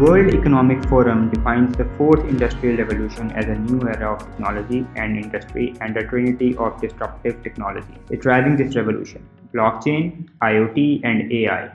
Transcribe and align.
World 0.00 0.34
Economic 0.34 0.84
Forum 0.90 1.30
defines 1.30 1.74
the 1.74 1.86
fourth 1.96 2.20
industrial 2.28 2.76
revolution 2.76 3.30
as 3.30 3.46
a 3.46 3.54
new 3.54 3.80
era 3.88 4.12
of 4.12 4.18
technology 4.18 4.86
and 4.94 5.16
industry 5.16 5.74
and 5.80 5.96
a 5.96 6.06
trinity 6.06 6.54
of 6.58 6.78
disruptive 6.82 7.42
technology 7.42 7.96
is 8.10 8.20
driving 8.20 8.56
this 8.56 8.76
revolution. 8.76 9.26
Blockchain, 9.54 10.28
IoT, 10.42 11.00
and 11.02 11.32
AI. 11.32 11.72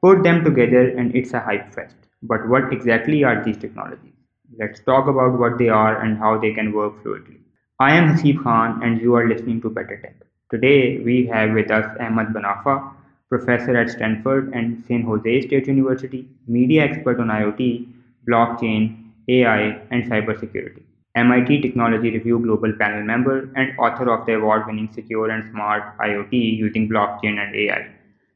Put 0.00 0.22
them 0.22 0.44
together 0.44 0.90
and 0.90 1.16
it's 1.16 1.32
a 1.32 1.40
hype 1.40 1.74
fest. 1.74 1.96
But 2.22 2.48
what 2.48 2.72
exactly 2.72 3.24
are 3.24 3.42
these 3.42 3.56
technologies? 3.56 4.14
Let's 4.56 4.78
talk 4.78 5.08
about 5.08 5.36
what 5.36 5.58
they 5.58 5.68
are 5.68 6.00
and 6.00 6.16
how 6.16 6.38
they 6.38 6.54
can 6.54 6.72
work 6.72 7.02
fluidly. 7.02 7.40
I 7.80 7.96
am 7.96 8.14
Hasib 8.14 8.44
Khan 8.44 8.84
and 8.84 9.00
you 9.00 9.16
are 9.16 9.26
listening 9.26 9.60
to 9.62 9.68
Better 9.68 9.98
Tech. 10.00 10.14
Today 10.52 11.00
we 11.00 11.26
have 11.26 11.50
with 11.50 11.72
us 11.72 11.84
Ahmed 11.98 12.28
Banafa, 12.28 12.93
professor 13.28 13.76
at 13.76 13.90
Stanford 13.90 14.52
and 14.54 14.84
San 14.86 15.02
Jose 15.02 15.42
State 15.42 15.66
University, 15.66 16.28
media 16.46 16.82
expert 16.84 17.20
on 17.20 17.28
IoT, 17.28 17.86
blockchain, 18.28 19.10
AI, 19.28 19.60
and 19.90 20.04
cybersecurity. 20.04 20.82
MIT 21.14 21.60
Technology 21.60 22.10
Review 22.10 22.38
Global 22.40 22.72
Panel 22.72 23.04
member 23.04 23.48
and 23.56 23.78
author 23.78 24.10
of 24.12 24.26
the 24.26 24.34
award 24.34 24.66
winning 24.66 24.90
Secure 24.92 25.30
and 25.30 25.50
Smart 25.50 25.96
IoT 25.98 26.32
using 26.32 26.88
blockchain 26.88 27.38
and 27.38 27.54
AI. 27.54 27.86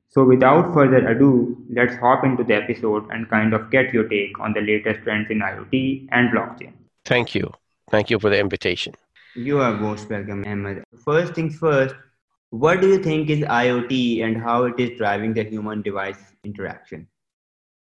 So, 0.09 0.25
without 0.25 0.73
further 0.73 1.07
ado, 1.09 1.57
let's 1.71 1.97
hop 1.97 2.25
into 2.25 2.43
the 2.45 2.55
episode 2.55 3.07
and 3.11 3.29
kind 3.29 3.53
of 3.55 3.71
get 3.71 3.93
your 3.93 4.09
take 4.09 4.39
on 4.41 4.53
the 4.53 4.61
latest 4.61 5.03
trends 5.03 5.31
in 5.31 5.41
IoT 5.41 6.09
and 6.13 6.31
blockchain. 6.31 6.73
Thank 7.05 7.35
you. 7.35 7.53
Thank 7.91 8.11
you 8.11 8.19
for 8.19 8.31
the 8.31 8.39
invitation. 8.39 8.95
You 9.35 9.59
are 9.61 9.73
most 9.77 10.09
welcome, 10.11 10.45
Ahmed. 10.47 10.83
First 11.05 11.35
things 11.35 11.57
first, 11.59 11.95
what 12.51 12.81
do 12.81 12.89
you 12.89 13.03
think 13.03 13.31
is 13.31 13.41
IoT 13.41 14.25
and 14.25 14.37
how 14.37 14.65
it 14.65 14.79
is 14.79 14.97
driving 14.99 15.35
the 15.35 15.45
human 15.45 15.83
device 15.83 16.19
interaction? 16.45 17.07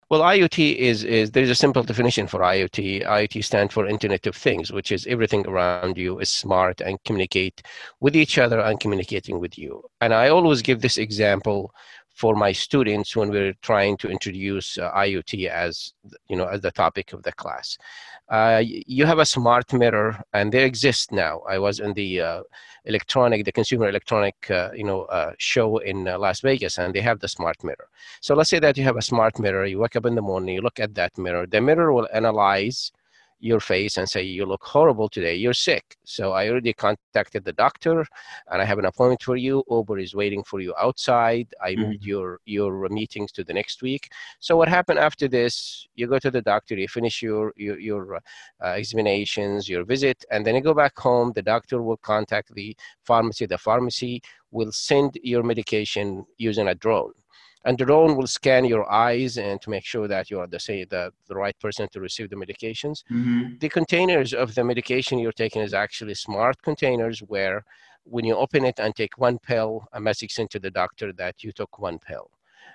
Well, 0.09 0.21
IoT 0.21 0.77
is, 0.77 1.03
is 1.03 1.31
there's 1.31 1.49
a 1.49 1.55
simple 1.55 1.83
definition 1.83 2.27
for 2.27 2.39
IoT. 2.39 3.05
IoT 3.05 3.43
stands 3.43 3.73
for 3.73 3.85
Internet 3.85 4.25
of 4.25 4.37
Things, 4.37 4.71
which 4.71 4.93
is 4.93 5.05
everything 5.05 5.45
around 5.45 5.97
you 5.97 6.19
is 6.19 6.29
smart 6.29 6.79
and 6.79 6.97
communicate 7.03 7.61
with 7.99 8.15
each 8.15 8.37
other 8.37 8.61
and 8.61 8.79
communicating 8.79 9.39
with 9.39 9.57
you. 9.57 9.83
And 9.99 10.13
I 10.13 10.29
always 10.29 10.61
give 10.61 10.79
this 10.81 10.97
example 10.97 11.73
for 12.17 12.35
my 12.35 12.51
students 12.51 13.15
when 13.15 13.29
we're 13.29 13.53
trying 13.61 13.95
to 13.95 14.09
introduce 14.09 14.79
uh, 14.79 14.91
IoT 14.91 15.47
as 15.47 15.93
you 16.27 16.35
know 16.35 16.47
as 16.47 16.61
the 16.61 16.71
topic 16.71 17.13
of 17.13 17.21
the 17.21 17.31
class. 17.31 17.77
Uh, 18.29 18.61
you 18.65 19.05
have 19.05 19.19
a 19.19 19.25
smart 19.25 19.71
mirror, 19.71 20.19
and 20.33 20.51
they 20.51 20.63
exist 20.63 21.11
now. 21.11 21.41
I 21.47 21.59
was 21.59 21.79
in 21.79 21.93
the 21.93 22.21
uh, 22.21 22.41
electronic, 22.85 23.45
the 23.45 23.51
consumer 23.51 23.87
electronic, 23.87 24.35
uh, 24.49 24.71
you 24.73 24.83
know, 24.83 25.03
uh, 25.03 25.31
show 25.37 25.77
in 25.77 26.07
uh, 26.07 26.17
Las 26.17 26.41
Vegas, 26.41 26.79
and 26.79 26.93
they 26.93 27.01
have 27.01 27.19
the 27.19 27.27
smart 27.27 27.63
mirror. 27.63 27.87
So 28.19 28.33
let's 28.33 28.49
say 28.49 28.59
that 28.59 28.77
you 28.77 28.83
have 28.83 28.97
a 28.97 29.09
smart 29.11 29.37
mirror. 29.39 29.65
You 29.65 29.79
wake 29.79 29.95
up 29.95 30.07
in 30.07 30.15
the 30.15 30.21
morning, 30.31 30.55
you 30.55 30.61
look 30.61 30.79
at 30.79 30.95
that 30.95 31.17
mirror. 31.17 31.45
The 31.45 31.61
mirror 31.61 31.93
will 31.93 32.07
analyze 32.11 32.91
your 33.39 33.59
face 33.59 33.97
and 33.97 34.07
say, 34.07 34.23
You 34.23 34.45
look 34.45 34.63
horrible 34.63 35.09
today, 35.09 35.35
you're 35.35 35.53
sick. 35.53 35.97
So 36.03 36.31
I 36.31 36.49
already 36.49 36.73
contacted 36.73 37.43
the 37.43 37.53
doctor 37.53 38.05
and 38.51 38.61
I 38.61 38.65
have 38.65 38.79
an 38.79 38.85
appointment 38.85 39.21
for 39.21 39.35
you. 39.35 39.63
Uber 39.69 39.99
is 39.99 40.15
waiting 40.15 40.43
for 40.43 40.59
you 40.59 40.73
outside. 40.79 41.53
I 41.63 41.73
mm-hmm. 41.73 41.81
moved 41.81 42.05
your, 42.05 42.39
your 42.45 42.87
meetings 42.89 43.31
to 43.33 43.43
the 43.43 43.53
next 43.53 43.81
week. 43.81 44.09
So 44.39 44.57
what 44.57 44.67
happened 44.67 44.99
after 44.99 45.27
this? 45.27 45.87
You 45.95 46.07
go 46.07 46.19
to 46.19 46.31
the 46.31 46.41
doctor, 46.41 46.75
you 46.75 46.87
finish 46.87 47.21
your, 47.21 47.53
your, 47.55 47.79
your 47.79 48.15
uh, 48.15 48.69
examinations, 48.69 49.69
your 49.69 49.83
visit, 49.83 50.23
and 50.31 50.45
then 50.45 50.55
you 50.55 50.61
go 50.61 50.73
back 50.73 50.97
home. 50.97 51.31
The 51.33 51.41
doctor 51.41 51.81
will 51.81 51.97
contact 51.97 52.53
the 52.53 52.75
pharmacy. 53.03 53.45
The 53.45 53.57
pharmacy 53.57 54.21
will 54.51 54.71
send 54.71 55.17
your 55.23 55.43
medication 55.43 56.25
using 56.37 56.67
a 56.69 56.75
drone 56.75 57.13
and 57.67 57.77
the 57.77 57.85
drone 57.85 58.15
will 58.15 58.27
scan 58.27 58.63
your 58.63 58.89
eyes 58.89 59.37
and 59.37 59.61
to 59.61 59.69
make 59.69 59.83
sure 59.83 60.07
that 60.07 60.31
you 60.31 60.39
are 60.39 60.47
the 60.47 60.59
say 60.59 60.85
the, 60.85 61.11
the 61.27 61.35
right 61.35 61.57
person 61.59 61.87
to 61.91 61.99
receive 61.99 62.29
the 62.29 62.35
medications 62.35 63.03
mm-hmm. 63.11 63.57
the 63.59 63.69
containers 63.69 64.33
of 64.33 64.55
the 64.55 64.63
medication 64.63 65.19
you're 65.19 65.41
taking 65.43 65.61
is 65.61 65.73
actually 65.73 66.15
smart 66.15 66.55
containers 66.61 67.19
where 67.33 67.63
when 68.03 68.23
you 68.23 68.35
open 68.35 68.63
it 68.63 68.79
and 68.79 68.95
take 68.95 69.17
one 69.17 69.37
pill 69.37 69.85
a 69.91 69.99
message 69.99 70.31
sent 70.31 70.49
to 70.49 70.59
the 70.59 70.71
doctor 70.71 71.11
that 71.11 71.43
you 71.43 71.51
took 71.51 71.77
one 71.77 71.99
pill 71.99 72.31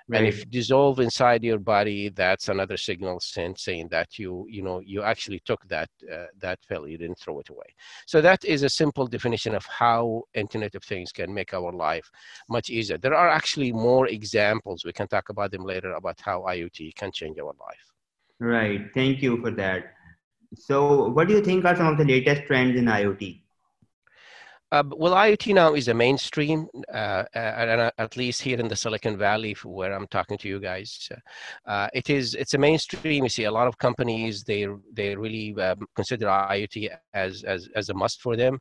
Right. 0.09 0.17
And 0.17 0.27
if 0.27 0.49
dissolve 0.49 0.99
inside 0.99 1.43
your 1.43 1.59
body, 1.59 2.09
that's 2.09 2.49
another 2.49 2.75
signal 2.75 3.21
sent 3.21 3.57
saying 3.59 3.87
that 3.91 4.19
you, 4.19 4.45
you 4.49 4.61
know, 4.61 4.79
you 4.79 5.01
actually 5.01 5.41
took 5.45 5.65
that 5.69 5.89
uh, 6.11 6.25
that 6.39 6.59
pill. 6.67 6.87
You 6.87 6.97
didn't 6.97 7.19
throw 7.19 7.39
it 7.39 7.49
away. 7.49 7.73
So 8.05 8.19
that 8.19 8.43
is 8.43 8.63
a 8.63 8.69
simple 8.69 9.07
definition 9.07 9.55
of 9.55 9.65
how 9.65 10.23
Internet 10.33 10.75
of 10.75 10.83
Things 10.83 11.13
can 11.13 11.33
make 11.33 11.53
our 11.53 11.71
life 11.71 12.09
much 12.49 12.69
easier. 12.69 12.97
There 12.97 13.15
are 13.15 13.29
actually 13.29 13.71
more 13.71 14.07
examples. 14.07 14.83
We 14.83 14.91
can 14.91 15.07
talk 15.07 15.29
about 15.29 15.51
them 15.51 15.63
later 15.63 15.93
about 15.93 16.19
how 16.19 16.41
IoT 16.41 16.95
can 16.95 17.11
change 17.13 17.39
our 17.39 17.53
life. 17.67 17.93
Right. 18.39 18.89
Thank 18.93 19.21
you 19.21 19.39
for 19.41 19.51
that. 19.51 19.93
So, 20.55 21.09
what 21.09 21.29
do 21.29 21.33
you 21.33 21.41
think 21.41 21.63
are 21.63 21.75
some 21.75 21.87
of 21.87 21.97
the 21.97 22.05
latest 22.05 22.43
trends 22.43 22.77
in 22.77 22.85
IoT? 22.85 23.42
Uh, 24.73 24.81
well, 24.97 25.13
IoT 25.13 25.53
now 25.53 25.75
is 25.75 25.87
a 25.87 25.93
mainstream, 25.93 26.67
uh, 26.91 27.23
and 27.35 27.91
at 27.95 28.17
least 28.17 28.41
here 28.41 28.59
in 28.59 28.67
the 28.67 28.75
Silicon 28.75 29.15
Valley, 29.15 29.55
where 29.63 29.93
I'm 29.93 30.07
talking 30.07 30.35
to 30.39 30.47
you 30.47 30.59
guys, 30.59 31.07
uh, 31.67 31.89
it 31.93 32.09
is 32.09 32.33
it's 32.33 32.55
a 32.55 32.57
mainstream. 32.57 33.23
You 33.23 33.29
see 33.29 33.43
a 33.43 33.51
lot 33.51 33.67
of 33.67 33.77
companies 33.77 34.43
they 34.43 34.65
they 34.91 35.15
really 35.15 35.53
um, 35.61 35.85
consider 35.95 36.25
IoT 36.25 36.89
as 37.13 37.43
as 37.43 37.69
as 37.75 37.89
a 37.89 37.93
must 37.93 38.19
for 38.19 38.35
them. 38.35 38.57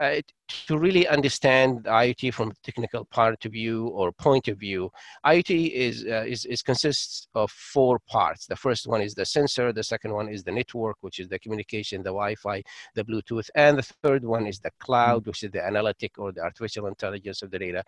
Uh, 0.00 0.20
it, 0.20 0.32
to 0.48 0.78
really 0.78 1.08
understand 1.08 1.84
IoT 1.84 2.32
from 2.32 2.50
a 2.50 2.54
technical 2.62 3.04
part 3.04 3.44
of 3.44 3.52
view 3.52 3.88
or 3.88 4.12
point 4.12 4.48
of 4.48 4.58
view, 4.58 4.90
IoT 5.24 5.72
is, 5.72 6.04
uh, 6.04 6.24
is, 6.26 6.44
is 6.44 6.62
consists 6.62 7.28
of 7.34 7.50
four 7.50 7.98
parts. 8.08 8.46
The 8.46 8.56
first 8.56 8.86
one 8.86 9.00
is 9.00 9.14
the 9.14 9.26
sensor, 9.26 9.72
the 9.72 9.82
second 9.82 10.12
one 10.12 10.28
is 10.28 10.44
the 10.44 10.52
network, 10.52 10.96
which 11.00 11.18
is 11.18 11.28
the 11.28 11.38
communication, 11.38 12.02
the 12.02 12.10
Wi-Fi, 12.10 12.62
the 12.94 13.04
Bluetooth, 13.04 13.50
and 13.54 13.76
the 13.76 13.82
third 13.82 14.24
one 14.24 14.46
is 14.46 14.58
the 14.60 14.70
cloud, 14.78 15.24
mm. 15.24 15.26
which 15.28 15.42
is 15.42 15.50
the 15.50 15.64
analytic 15.64 16.18
or 16.18 16.32
the 16.32 16.42
artificial 16.42 16.86
intelligence 16.86 17.42
of 17.42 17.50
the 17.50 17.58
data. 17.58 17.82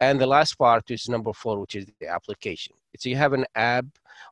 And 0.00 0.20
the 0.20 0.26
last 0.26 0.54
part 0.54 0.90
is 0.90 1.08
number 1.08 1.32
four, 1.32 1.60
which 1.60 1.74
is 1.74 1.86
the 2.00 2.08
application. 2.08 2.74
So 2.98 3.08
you 3.08 3.16
have 3.16 3.32
an 3.32 3.46
app 3.56 3.86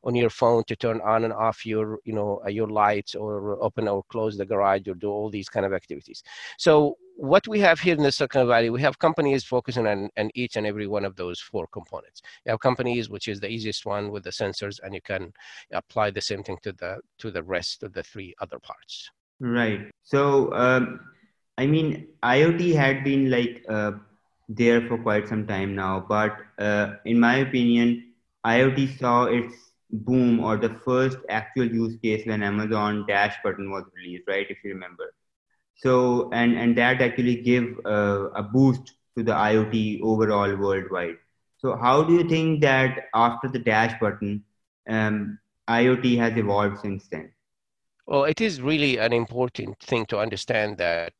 on 0.05 0.15
your 0.15 0.29
phone 0.29 0.63
to 0.67 0.75
turn 0.75 1.01
on 1.01 1.25
and 1.25 1.33
off 1.33 1.65
your, 1.65 1.99
you 2.05 2.13
know, 2.13 2.41
uh, 2.45 2.49
your 2.49 2.67
lights 2.67 3.13
or 3.13 3.61
open 3.61 3.87
or 3.87 4.03
close 4.03 4.37
the 4.37 4.45
garage 4.45 4.87
or 4.87 4.93
do 4.93 5.09
all 5.09 5.29
these 5.29 5.49
kind 5.49 5.65
of 5.65 5.73
activities. 5.73 6.23
So 6.57 6.97
what 7.15 7.47
we 7.47 7.59
have 7.59 7.79
here 7.79 7.95
in 7.95 8.03
the 8.03 8.11
Silicon 8.11 8.47
Valley, 8.47 8.69
we 8.69 8.81
have 8.81 8.99
companies 8.99 9.43
focusing 9.43 9.87
on, 9.87 10.09
on 10.17 10.29
each 10.33 10.55
and 10.55 10.65
every 10.65 10.87
one 10.87 11.05
of 11.05 11.15
those 11.15 11.39
four 11.39 11.67
components. 11.67 12.21
You 12.45 12.51
have 12.51 12.59
companies, 12.59 13.09
which 13.09 13.27
is 13.27 13.39
the 13.39 13.47
easiest 13.47 13.85
one 13.85 14.11
with 14.11 14.23
the 14.23 14.29
sensors, 14.31 14.79
and 14.83 14.93
you 14.93 15.01
can 15.01 15.33
apply 15.71 16.11
the 16.11 16.21
same 16.21 16.43
thing 16.43 16.57
to 16.63 16.71
the 16.71 16.99
to 17.19 17.31
the 17.31 17.43
rest 17.43 17.83
of 17.83 17.93
the 17.93 18.03
three 18.03 18.33
other 18.41 18.59
parts. 18.59 19.09
Right. 19.39 19.91
So, 20.03 20.53
um, 20.53 20.99
I 21.57 21.65
mean, 21.65 22.07
IoT 22.23 22.75
had 22.75 23.03
been 23.03 23.29
like 23.29 23.63
uh, 23.69 23.93
there 24.49 24.87
for 24.87 24.97
quite 24.97 25.27
some 25.27 25.45
time 25.47 25.75
now, 25.75 26.05
but 26.07 26.35
uh, 26.59 26.95
in 27.05 27.19
my 27.19 27.37
opinion, 27.37 28.13
IoT 28.45 28.99
saw 28.99 29.25
its 29.25 29.53
boom 29.91 30.39
or 30.39 30.57
the 30.57 30.69
first 30.85 31.17
actual 31.29 31.65
use 31.65 31.95
case 32.01 32.25
when 32.25 32.41
Amazon 32.41 33.05
Dash 33.07 33.35
button 33.43 33.69
was 33.69 33.83
released, 33.95 34.23
right? 34.27 34.47
If 34.49 34.57
you 34.63 34.73
remember 34.73 35.13
so, 35.75 36.29
and, 36.31 36.57
and 36.57 36.77
that 36.77 37.01
actually 37.01 37.41
give 37.41 37.79
uh, 37.85 38.29
a 38.31 38.43
boost 38.43 38.93
to 39.17 39.23
the 39.23 39.33
IoT 39.33 40.01
overall 40.01 40.55
worldwide. 40.55 41.17
So 41.57 41.75
how 41.75 42.03
do 42.03 42.13
you 42.13 42.27
think 42.27 42.61
that 42.61 43.05
after 43.13 43.47
the 43.47 43.59
dash 43.59 43.99
button, 43.99 44.43
um, 44.87 45.39
IoT 45.69 46.17
has 46.17 46.37
evolved 46.37 46.79
since 46.81 47.07
then? 47.07 47.31
Well, 48.05 48.25
it 48.25 48.41
is 48.41 48.61
really 48.61 48.97
an 48.97 49.13
important 49.13 49.79
thing 49.79 50.05
to 50.07 50.19
understand 50.19 50.77
that, 50.77 51.13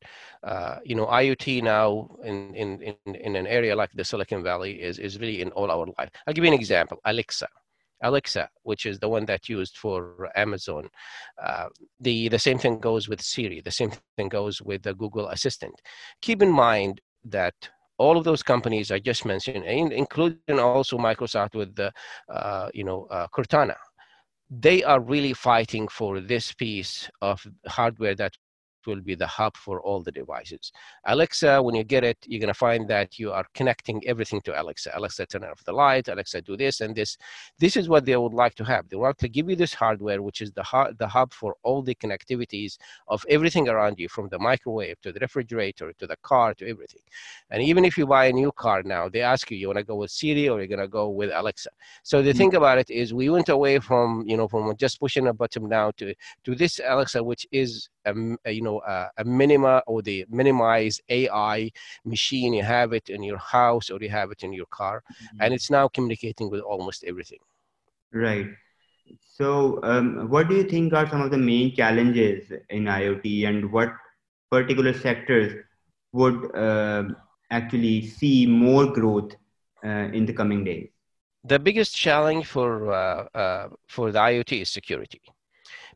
uh, 0.43 0.79
you 0.83 0.95
know, 0.95 1.05
IoT 1.05 1.63
now 1.63 2.17
in, 2.23 2.53
in, 2.53 2.81
in, 2.81 3.15
in 3.15 3.35
an 3.37 3.47
area 3.47 3.73
like 3.73 3.91
the 3.93 4.03
Silicon 4.03 4.43
Valley 4.43 4.81
is, 4.81 4.99
is 4.99 5.17
really 5.17 5.41
in 5.41 5.51
all 5.51 5.71
our 5.71 5.85
life. 5.97 6.09
I'll 6.27 6.33
give 6.33 6.43
you 6.43 6.51
an 6.51 6.59
example, 6.59 6.99
Alexa. 7.05 7.47
Alexa, 8.03 8.49
which 8.63 8.85
is 8.85 8.99
the 8.99 9.09
one 9.09 9.25
that 9.25 9.49
used 9.49 9.77
for 9.77 10.29
Amazon. 10.35 10.89
Uh, 11.43 11.67
the, 11.99 12.27
the 12.29 12.39
same 12.39 12.59
thing 12.59 12.79
goes 12.79 13.09
with 13.09 13.21
Siri. 13.21 13.61
The 13.61 13.71
same 13.71 13.91
thing 14.17 14.29
goes 14.29 14.61
with 14.61 14.83
the 14.83 14.93
Google 14.93 15.29
Assistant. 15.29 15.73
Keep 16.21 16.41
in 16.41 16.51
mind 16.51 17.01
that 17.25 17.55
all 17.97 18.17
of 18.17 18.23
those 18.23 18.43
companies 18.43 18.91
I 18.91 18.99
just 18.99 19.25
mentioned, 19.25 19.63
including 19.65 20.59
also 20.59 20.97
Microsoft 20.97 21.55
with 21.55 21.75
the, 21.75 21.91
uh, 22.29 22.69
you 22.73 22.83
know, 22.83 23.07
uh, 23.09 23.27
Cortana, 23.27 23.75
they 24.49 24.83
are 24.83 24.99
really 24.99 25.33
fighting 25.33 25.87
for 25.87 26.19
this 26.19 26.53
piece 26.53 27.09
of 27.21 27.45
hardware 27.67 28.15
that 28.15 28.33
will 28.87 29.01
be 29.01 29.15
the 29.15 29.27
hub 29.27 29.55
for 29.57 29.81
all 29.81 30.01
the 30.01 30.11
devices. 30.11 30.71
Alexa, 31.05 31.61
when 31.61 31.75
you 31.75 31.83
get 31.83 32.03
it, 32.03 32.17
you're 32.25 32.39
going 32.39 32.47
to 32.47 32.53
find 32.53 32.87
that 32.89 33.19
you 33.19 33.31
are 33.31 33.45
connecting 33.53 34.01
everything 34.07 34.41
to 34.41 34.61
Alexa. 34.61 34.91
Alexa, 34.95 35.25
turn 35.25 35.43
off 35.43 35.63
the 35.65 35.73
light. 35.73 36.07
Alexa, 36.07 36.41
do 36.41 36.57
this 36.57 36.81
and 36.81 36.95
this. 36.95 37.17
This 37.59 37.75
is 37.77 37.89
what 37.89 38.05
they 38.05 38.15
would 38.15 38.33
like 38.33 38.55
to 38.55 38.63
have. 38.63 38.89
They 38.89 38.95
want 38.95 39.17
to 39.19 39.29
give 39.29 39.49
you 39.49 39.55
this 39.55 39.73
hardware, 39.73 40.21
which 40.21 40.41
is 40.41 40.51
the, 40.51 40.63
hu- 40.63 40.93
the 40.97 41.07
hub 41.07 41.33
for 41.33 41.55
all 41.63 41.81
the 41.81 41.95
connectivities 41.95 42.77
of 43.07 43.25
everything 43.29 43.69
around 43.69 43.99
you, 43.99 44.09
from 44.09 44.29
the 44.29 44.39
microwave 44.39 44.99
to 45.01 45.11
the 45.11 45.19
refrigerator 45.19 45.93
to 45.99 46.07
the 46.07 46.17
car 46.23 46.53
to 46.55 46.67
everything. 46.67 47.01
And 47.49 47.61
even 47.61 47.85
if 47.85 47.97
you 47.97 48.05
buy 48.05 48.25
a 48.25 48.33
new 48.33 48.51
car 48.51 48.83
now, 48.83 49.09
they 49.09 49.21
ask 49.21 49.49
you, 49.51 49.57
you 49.57 49.67
want 49.67 49.77
to 49.77 49.83
go 49.83 49.95
with 49.95 50.11
Siri 50.11 50.49
or 50.49 50.59
you're 50.59 50.67
going 50.67 50.79
to 50.79 50.87
go 50.87 51.09
with 51.09 51.31
Alexa. 51.33 51.69
So 52.03 52.21
the 52.21 52.29
mm-hmm. 52.29 52.37
thing 52.37 52.55
about 52.55 52.77
it 52.77 52.89
is 52.89 53.13
we 53.13 53.29
went 53.29 53.49
away 53.49 53.79
from, 53.79 54.23
you 54.27 54.37
know, 54.37 54.47
from 54.47 54.75
just 54.77 54.99
pushing 54.99 55.27
a 55.27 55.33
button 55.33 55.69
now 55.69 55.91
to, 55.97 56.13
to 56.45 56.55
this 56.55 56.79
Alexa, 56.85 57.23
which 57.23 57.47
is 57.51 57.89
a, 58.05 58.51
you 58.51 58.61
know 58.61 58.81
a, 58.81 59.09
a, 59.17 59.23
minima 59.23 59.81
or 59.87 60.01
the 60.01 60.25
minimized 60.29 61.01
AI 61.09 61.71
machine. 62.05 62.53
You 62.53 62.63
have 62.63 62.93
it 62.93 63.09
in 63.09 63.23
your 63.23 63.37
house 63.37 63.89
or 63.89 63.99
you 64.01 64.09
have 64.09 64.31
it 64.31 64.43
in 64.43 64.53
your 64.53 64.65
car, 64.67 65.03
mm-hmm. 65.03 65.37
and 65.41 65.53
it's 65.53 65.69
now 65.69 65.87
communicating 65.87 66.49
with 66.49 66.61
almost 66.61 67.03
everything. 67.03 67.39
Right. 68.11 68.47
So, 69.35 69.79
um, 69.83 70.29
what 70.29 70.47
do 70.47 70.55
you 70.55 70.63
think 70.63 70.93
are 70.93 71.09
some 71.09 71.21
of 71.21 71.31
the 71.31 71.37
main 71.37 71.75
challenges 71.75 72.51
in 72.69 72.85
IoT, 72.85 73.47
and 73.47 73.71
what 73.71 73.93
particular 74.49 74.93
sectors 74.93 75.53
would 76.11 76.55
uh, 76.55 77.03
actually 77.49 78.07
see 78.07 78.45
more 78.45 78.85
growth 78.91 79.35
uh, 79.83 80.09
in 80.13 80.25
the 80.25 80.33
coming 80.33 80.63
days? 80.63 80.89
The 81.45 81.59
biggest 81.59 81.95
challenge 81.95 82.45
for 82.45 82.93
uh, 82.93 83.27
uh 83.35 83.69
for 83.87 84.11
the 84.11 84.19
IoT 84.19 84.61
is 84.61 84.69
security 84.69 85.21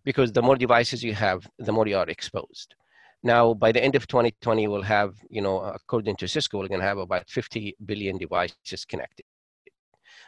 because 0.04 0.32
the 0.32 0.42
more 0.42 0.56
devices 0.56 1.04
you 1.04 1.14
have, 1.14 1.48
the 1.60 1.72
more 1.72 1.88
you 1.88 1.98
are 1.98 2.10
exposed. 2.10 2.76
Now, 3.24 3.54
by 3.54 3.72
the 3.72 3.84
end 3.84 3.96
of 3.96 4.08
2020, 4.08 4.68
we'll 4.68 4.82
have, 4.84 5.16
you 5.30 5.42
know, 5.42 5.60
according 5.62 6.16
to 6.18 6.28
Cisco, 6.28 6.60
we're 6.60 6.68
going 6.68 6.82
to 6.82 6.86
have 6.88 7.00
about 7.00 7.30
50 7.30 7.76
billion 7.86 8.18
devices 8.18 8.86
connected. 8.86 9.26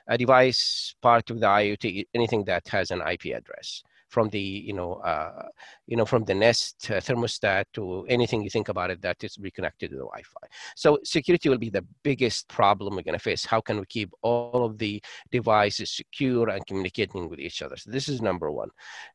A 0.07 0.17
device 0.17 0.95
part 1.01 1.29
of 1.29 1.39
the 1.39 1.45
IoT, 1.45 2.07
anything 2.15 2.43
that 2.45 2.67
has 2.69 2.89
an 2.89 3.01
IP 3.01 3.35
address 3.35 3.83
from 4.09 4.27
the 4.29 4.39
you 4.39 4.73
know 4.73 4.93
uh, 4.95 5.47
you 5.87 5.95
know 5.95 6.05
from 6.05 6.25
the 6.25 6.33
Nest 6.33 6.89
uh, 6.91 6.95
thermostat 6.95 7.65
to 7.73 8.05
anything 8.09 8.43
you 8.43 8.49
think 8.49 8.69
about 8.69 8.89
it 8.89 9.01
that 9.01 9.23
is 9.23 9.37
reconnected 9.39 9.91
to 9.91 9.95
the 9.95 10.03
Wi-Fi. 10.03 10.47
So 10.75 10.99
security 11.03 11.49
will 11.49 11.57
be 11.57 11.69
the 11.69 11.85
biggest 12.03 12.47
problem 12.49 12.95
we're 12.95 13.03
going 13.03 13.13
to 13.13 13.19
face. 13.19 13.45
How 13.45 13.61
can 13.61 13.79
we 13.79 13.85
keep 13.85 14.11
all 14.21 14.65
of 14.65 14.77
the 14.77 15.01
devices 15.31 15.95
secure 15.95 16.49
and 16.49 16.65
communicating 16.65 17.29
with 17.29 17.39
each 17.39 17.61
other? 17.61 17.77
So 17.77 17.91
this 17.91 18.09
is 18.09 18.21
number 18.21 18.51
one. 18.51 18.69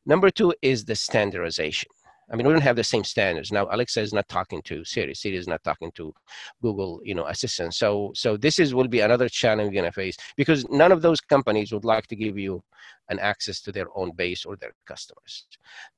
Number 0.06 0.30
two 0.30 0.54
is 0.62 0.84
the 0.84 0.94
standardization. 0.94 1.90
I 2.30 2.36
mean, 2.36 2.46
we 2.46 2.52
don't 2.52 2.62
have 2.62 2.76
the 2.76 2.84
same 2.84 3.04
standards 3.04 3.52
now. 3.52 3.68
Alexa 3.70 4.00
is 4.00 4.12
not 4.12 4.28
talking 4.28 4.62
to 4.62 4.84
Siri. 4.84 5.14
Siri 5.14 5.36
is 5.36 5.48
not 5.48 5.62
talking 5.62 5.92
to 5.92 6.12
Google, 6.62 7.00
you 7.04 7.14
know, 7.14 7.26
Assistant. 7.26 7.74
So, 7.74 8.12
so 8.14 8.36
this 8.36 8.58
is 8.58 8.74
will 8.74 8.88
be 8.88 9.00
another 9.00 9.28
challenge 9.28 9.68
we're 9.68 9.82
gonna 9.82 9.92
face 9.92 10.16
because 10.36 10.68
none 10.70 10.92
of 10.92 11.02
those 11.02 11.20
companies 11.20 11.72
would 11.72 11.84
like 11.84 12.06
to 12.08 12.16
give 12.16 12.38
you 12.38 12.62
an 13.08 13.18
access 13.18 13.60
to 13.60 13.72
their 13.72 13.86
own 13.94 14.12
base 14.12 14.44
or 14.44 14.56
their 14.56 14.72
customers. 14.86 15.46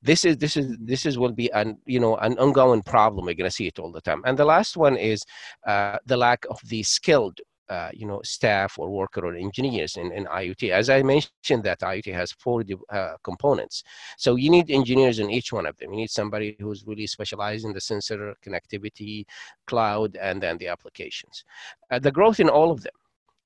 This 0.02 0.24
is 0.24 0.36
this 0.38 0.56
is 0.56 0.76
this 0.80 1.06
is 1.06 1.18
will 1.18 1.32
be 1.32 1.50
an 1.52 1.78
you 1.86 2.00
know 2.00 2.16
an 2.16 2.38
ongoing 2.38 2.82
problem. 2.82 3.26
We're 3.26 3.34
gonna 3.34 3.50
see 3.50 3.68
it 3.68 3.78
all 3.78 3.92
the 3.92 4.00
time. 4.00 4.22
And 4.24 4.36
the 4.36 4.44
last 4.44 4.76
one 4.76 4.96
is 4.96 5.24
uh, 5.66 5.98
the 6.06 6.16
lack 6.16 6.44
of 6.50 6.60
the 6.66 6.82
skilled 6.82 7.40
uh, 7.68 7.90
you 7.92 8.06
know 8.06 8.20
staff 8.22 8.78
or 8.78 8.88
worker 8.88 9.26
or 9.26 9.34
engineers 9.34 9.96
in, 9.96 10.12
in 10.12 10.24
IoT. 10.26 10.70
As 10.70 10.90
I 10.90 11.02
mentioned, 11.02 11.64
that 11.64 11.80
IoT 11.80 12.12
has 12.14 12.32
four 12.32 12.62
uh, 12.90 13.14
components, 13.22 13.82
so 14.16 14.36
you 14.36 14.50
need 14.50 14.70
engineers 14.70 15.18
in 15.18 15.30
each 15.30 15.52
one 15.52 15.66
of 15.66 15.76
them. 15.78 15.92
You 15.92 15.98
need 15.98 16.10
somebody 16.10 16.56
who's 16.60 16.86
really 16.86 17.06
specialized 17.06 17.64
in 17.64 17.72
the 17.72 17.80
sensor 17.80 18.34
connectivity, 18.44 19.24
cloud, 19.66 20.16
and 20.16 20.42
then 20.42 20.58
the 20.58 20.68
applications. 20.68 21.44
Uh, 21.90 21.98
the 21.98 22.12
growth 22.12 22.40
in 22.40 22.48
all 22.48 22.70
of 22.70 22.82
them. 22.82 22.94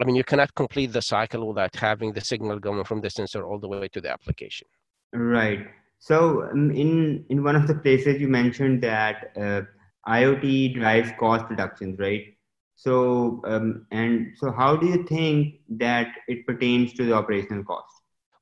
I 0.00 0.04
mean, 0.04 0.16
you 0.16 0.24
cannot 0.24 0.54
complete 0.54 0.92
the 0.92 1.02
cycle 1.02 1.46
without 1.46 1.76
having 1.76 2.12
the 2.12 2.22
signal 2.22 2.58
going 2.58 2.84
from 2.84 3.02
the 3.02 3.10
sensor 3.10 3.44
all 3.44 3.58
the 3.58 3.68
way 3.68 3.86
to 3.88 4.00
the 4.00 4.10
application. 4.10 4.66
Right. 5.12 5.66
So, 5.98 6.44
um, 6.50 6.70
in 6.70 7.26
in 7.28 7.44
one 7.44 7.56
of 7.56 7.66
the 7.66 7.74
places 7.74 8.20
you 8.20 8.28
mentioned 8.28 8.82
that 8.82 9.32
uh, 9.36 9.62
IoT 10.08 10.74
drives 10.74 11.10
cost 11.18 11.44
reductions, 11.50 11.98
right? 11.98 12.34
So, 12.80 13.42
um, 13.44 13.86
and 13.90 14.32
so 14.38 14.50
how 14.50 14.74
do 14.74 14.86
you 14.86 15.04
think 15.04 15.56
that 15.68 16.08
it 16.28 16.46
pertains 16.46 16.94
to 16.94 17.04
the 17.04 17.12
operational 17.12 17.62
cost? 17.62 17.92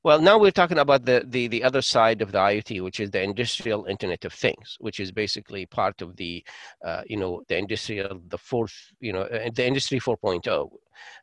Well, 0.01 0.21
now 0.21 0.37
we're 0.37 0.51
talking 0.51 0.79
about 0.79 1.03
the, 1.03 1.25
the, 1.27 1.49
the 1.49 1.61
other 1.61 1.81
side 1.81 2.21
of 2.21 2.31
the 2.31 2.37
IoT, 2.37 2.81
which 2.81 3.01
is 3.01 3.11
the 3.11 3.21
industrial 3.21 3.83
Internet 3.83 4.23
of 4.23 4.31
Things, 4.31 4.77
which 4.79 5.01
is 5.01 5.11
basically 5.11 5.65
part 5.65 6.01
of 6.01 6.15
the, 6.15 6.41
uh, 6.85 7.01
you 7.05 7.17
know, 7.17 7.41
the 7.49 7.57
industrial, 7.57 8.21
the 8.29 8.37
fourth, 8.37 8.73
you 9.01 9.11
know, 9.11 9.23
uh, 9.23 9.49
the 9.53 9.67
industry 9.67 9.99
4.0. 9.99 10.41
Mm-hmm. 10.45 10.69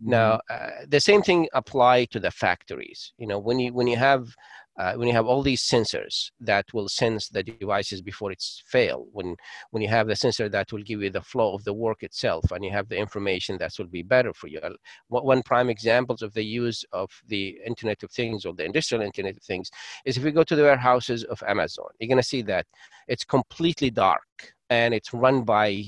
Now, 0.03 0.41
uh, 0.51 0.69
the 0.87 1.01
same 1.01 1.23
thing 1.23 1.49
apply 1.55 2.05
to 2.07 2.21
the 2.21 2.31
factories. 2.31 3.15
You 3.17 3.29
know, 3.29 3.39
when 3.39 3.59
you 3.59 3.73
when 3.73 3.87
you 3.87 3.97
have 3.97 4.29
uh, 4.79 4.95
when 4.95 5.09
you 5.09 5.15
have 5.15 5.27
all 5.27 5.43
these 5.43 5.63
sensors 5.63 6.31
that 6.41 6.67
will 6.73 6.89
sense 6.89 7.29
the 7.29 7.43
devices 7.43 8.03
before 8.03 8.31
it's 8.33 8.63
fail 8.67 9.07
when 9.13 9.37
when 9.71 9.83
you 9.83 9.89
have 9.89 10.07
the 10.07 10.17
sensor 10.17 10.49
that 10.49 10.73
will 10.73 10.83
give 10.83 11.03
you 11.03 11.11
the 11.11 11.21
flow 11.21 11.55
of 11.55 11.65
the 11.65 11.73
work 11.73 12.03
itself 12.03 12.51
and 12.53 12.65
you 12.65 12.71
have 12.71 12.89
the 12.89 12.97
information 12.97 13.57
that 13.59 13.73
will 13.79 13.87
be 13.87 14.03
better 14.03 14.33
for 14.33 14.49
you. 14.49 14.61
One 15.09 15.43
prime 15.43 15.71
examples 15.71 16.23
of 16.23 16.33
the 16.35 16.45
use 16.45 16.85
of 16.93 17.11
the 17.29 17.59
internet 17.67 18.03
of 18.03 18.11
things 18.11 18.45
or 18.45 18.55
the 18.55 18.65
industrial 18.65 19.03
internet 19.03 19.37
of 19.37 19.43
things 19.43 19.71
is 20.05 20.17
if 20.17 20.25
you 20.25 20.31
go 20.31 20.45
to 20.45 20.57
the 20.57 20.63
warehouses 20.63 21.25
of 21.25 21.43
amazon 21.47 21.87
you're 21.99 22.09
going 22.09 22.17
to 22.17 22.23
see 22.35 22.43
that 22.43 22.67
it's 23.09 23.25
completely 23.25 23.91
dark 23.91 24.55
and 24.71 24.95
it's 24.95 25.13
run 25.13 25.43
by 25.43 25.85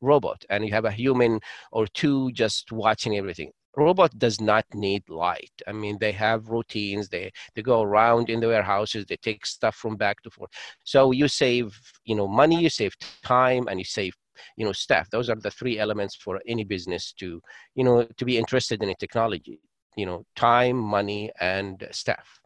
robot 0.00 0.44
and 0.50 0.64
you 0.64 0.72
have 0.72 0.84
a 0.84 0.90
human 0.90 1.40
or 1.72 1.86
two 1.86 2.30
just 2.32 2.72
watching 2.72 3.16
everything 3.16 3.50
robot 3.76 4.18
does 4.18 4.40
not 4.40 4.64
need 4.74 5.08
light. 5.08 5.52
I 5.66 5.72
mean 5.72 5.98
they 5.98 6.12
have 6.12 6.48
routines 6.48 7.08
they 7.08 7.32
they 7.54 7.62
go 7.62 7.82
around 7.82 8.30
in 8.30 8.40
the 8.40 8.48
warehouses 8.48 9.04
they 9.06 9.16
take 9.16 9.44
stuff 9.46 9.76
from 9.76 9.96
back 9.96 10.22
to 10.22 10.30
forth. 10.30 10.50
So 10.84 11.12
you 11.12 11.28
save 11.28 11.78
you 12.04 12.16
know 12.16 12.26
money 12.26 12.60
you 12.60 12.70
save 12.70 12.94
time 13.22 13.68
and 13.68 13.78
you 13.78 13.84
save 13.84 14.14
you 14.56 14.64
know 14.64 14.72
staff. 14.72 15.10
Those 15.10 15.28
are 15.30 15.36
the 15.36 15.50
three 15.50 15.78
elements 15.78 16.14
for 16.14 16.40
any 16.46 16.64
business 16.64 17.12
to 17.14 17.40
you 17.74 17.84
know 17.84 18.04
to 18.04 18.24
be 18.24 18.38
interested 18.38 18.82
in 18.82 18.88
a 18.88 18.94
technology 18.94 19.60
you 19.96 20.06
know 20.06 20.24
time 20.34 20.76
money 20.76 21.30
and 21.40 21.86
staff. 21.90 22.40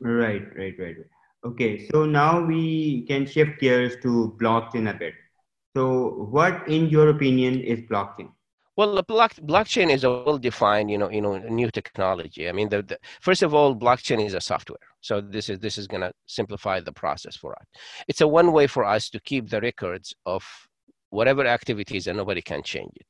Right 0.00 0.44
right 0.56 0.74
right 0.78 0.96
okay 1.44 1.86
so 1.88 2.06
now 2.06 2.40
we 2.44 3.04
can 3.06 3.26
shift 3.26 3.60
gears 3.60 3.96
to 4.02 4.36
blockchain 4.40 4.90
a 4.90 4.94
bit. 4.94 5.14
So 5.76 6.28
what 6.30 6.68
in 6.68 6.88
your 6.88 7.08
opinion 7.10 7.60
is 7.60 7.80
blockchain 7.80 8.30
well, 8.76 9.00
block, 9.02 9.34
blockchain 9.34 9.90
is 9.90 10.04
a 10.04 10.10
well-defined, 10.10 10.90
you 10.90 10.98
know, 10.98 11.10
you 11.10 11.20
know, 11.20 11.38
new 11.38 11.70
technology. 11.70 12.48
I 12.48 12.52
mean, 12.52 12.68
the, 12.68 12.82
the, 12.82 12.98
first 13.20 13.42
of 13.42 13.54
all, 13.54 13.74
blockchain 13.74 14.24
is 14.24 14.34
a 14.34 14.40
software. 14.40 14.78
So 15.00 15.20
this 15.20 15.48
is 15.48 15.58
this 15.60 15.78
is 15.78 15.86
going 15.86 16.00
to 16.00 16.12
simplify 16.26 16.80
the 16.80 16.92
process 16.92 17.36
for 17.36 17.52
us. 17.52 17.66
It's 18.08 18.20
a 18.20 18.28
one 18.28 18.52
way 18.52 18.66
for 18.66 18.84
us 18.84 19.10
to 19.10 19.20
keep 19.20 19.48
the 19.48 19.60
records 19.60 20.14
of 20.26 20.42
whatever 21.10 21.46
activities, 21.46 22.06
and 22.06 22.16
nobody 22.16 22.42
can 22.42 22.62
change 22.62 22.92
it. 22.96 23.06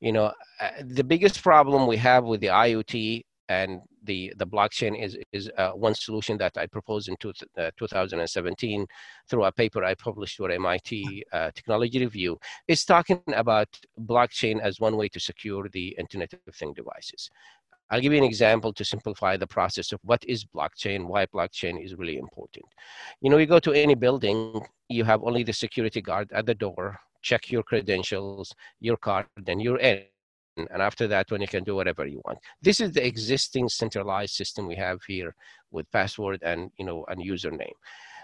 You 0.00 0.12
know, 0.12 0.32
uh, 0.60 0.70
the 0.84 1.04
biggest 1.04 1.42
problem 1.42 1.86
we 1.86 1.96
have 1.96 2.24
with 2.24 2.40
the 2.40 2.48
IoT 2.48 3.22
and 3.48 3.80
the, 4.04 4.32
the 4.38 4.46
blockchain 4.46 5.00
is, 5.00 5.16
is 5.32 5.50
uh, 5.56 5.70
one 5.70 5.94
solution 5.94 6.36
that 6.38 6.56
I 6.56 6.66
proposed 6.66 7.08
in 7.08 7.16
two, 7.20 7.32
uh, 7.58 7.70
2017 7.76 8.86
through 9.28 9.44
a 9.44 9.52
paper 9.52 9.84
I 9.84 9.94
published 9.94 10.36
for 10.36 10.50
MIT 10.50 11.24
uh, 11.32 11.50
Technology 11.54 12.00
Review. 12.00 12.38
It's 12.68 12.84
talking 12.84 13.22
about 13.34 13.68
blockchain 14.00 14.60
as 14.60 14.80
one 14.80 14.96
way 14.96 15.08
to 15.08 15.20
secure 15.20 15.68
the 15.68 15.94
Internet 15.98 16.34
of 16.46 16.54
Things 16.54 16.76
devices. 16.76 17.30
I'll 17.90 18.00
give 18.00 18.12
you 18.12 18.18
an 18.18 18.24
example 18.24 18.72
to 18.72 18.84
simplify 18.84 19.36
the 19.36 19.46
process 19.46 19.92
of 19.92 20.00
what 20.02 20.24
is 20.26 20.44
blockchain, 20.44 21.06
why 21.06 21.26
blockchain 21.26 21.82
is 21.84 21.94
really 21.94 22.18
important. 22.18 22.66
You 23.20 23.30
know, 23.30 23.36
you 23.36 23.46
go 23.46 23.60
to 23.60 23.72
any 23.72 23.94
building, 23.94 24.60
you 24.88 25.04
have 25.04 25.22
only 25.22 25.44
the 25.44 25.52
security 25.52 26.02
guard 26.02 26.32
at 26.32 26.46
the 26.46 26.54
door, 26.54 26.98
check 27.22 27.50
your 27.50 27.62
credentials, 27.62 28.52
your 28.80 28.96
card, 28.96 29.26
then 29.36 29.60
you're 29.60 29.78
in 29.78 30.02
and 30.56 30.82
after 30.82 31.06
that 31.06 31.30
one 31.30 31.40
you 31.40 31.46
can 31.46 31.64
do 31.64 31.74
whatever 31.74 32.06
you 32.06 32.20
want 32.24 32.38
this 32.62 32.80
is 32.80 32.92
the 32.92 33.06
existing 33.06 33.68
centralized 33.68 34.34
system 34.34 34.66
we 34.66 34.74
have 34.74 35.02
here 35.06 35.34
with 35.70 35.90
password 35.92 36.40
and 36.42 36.70
you 36.78 36.84
know 36.84 37.04
and 37.08 37.20
username 37.20 37.76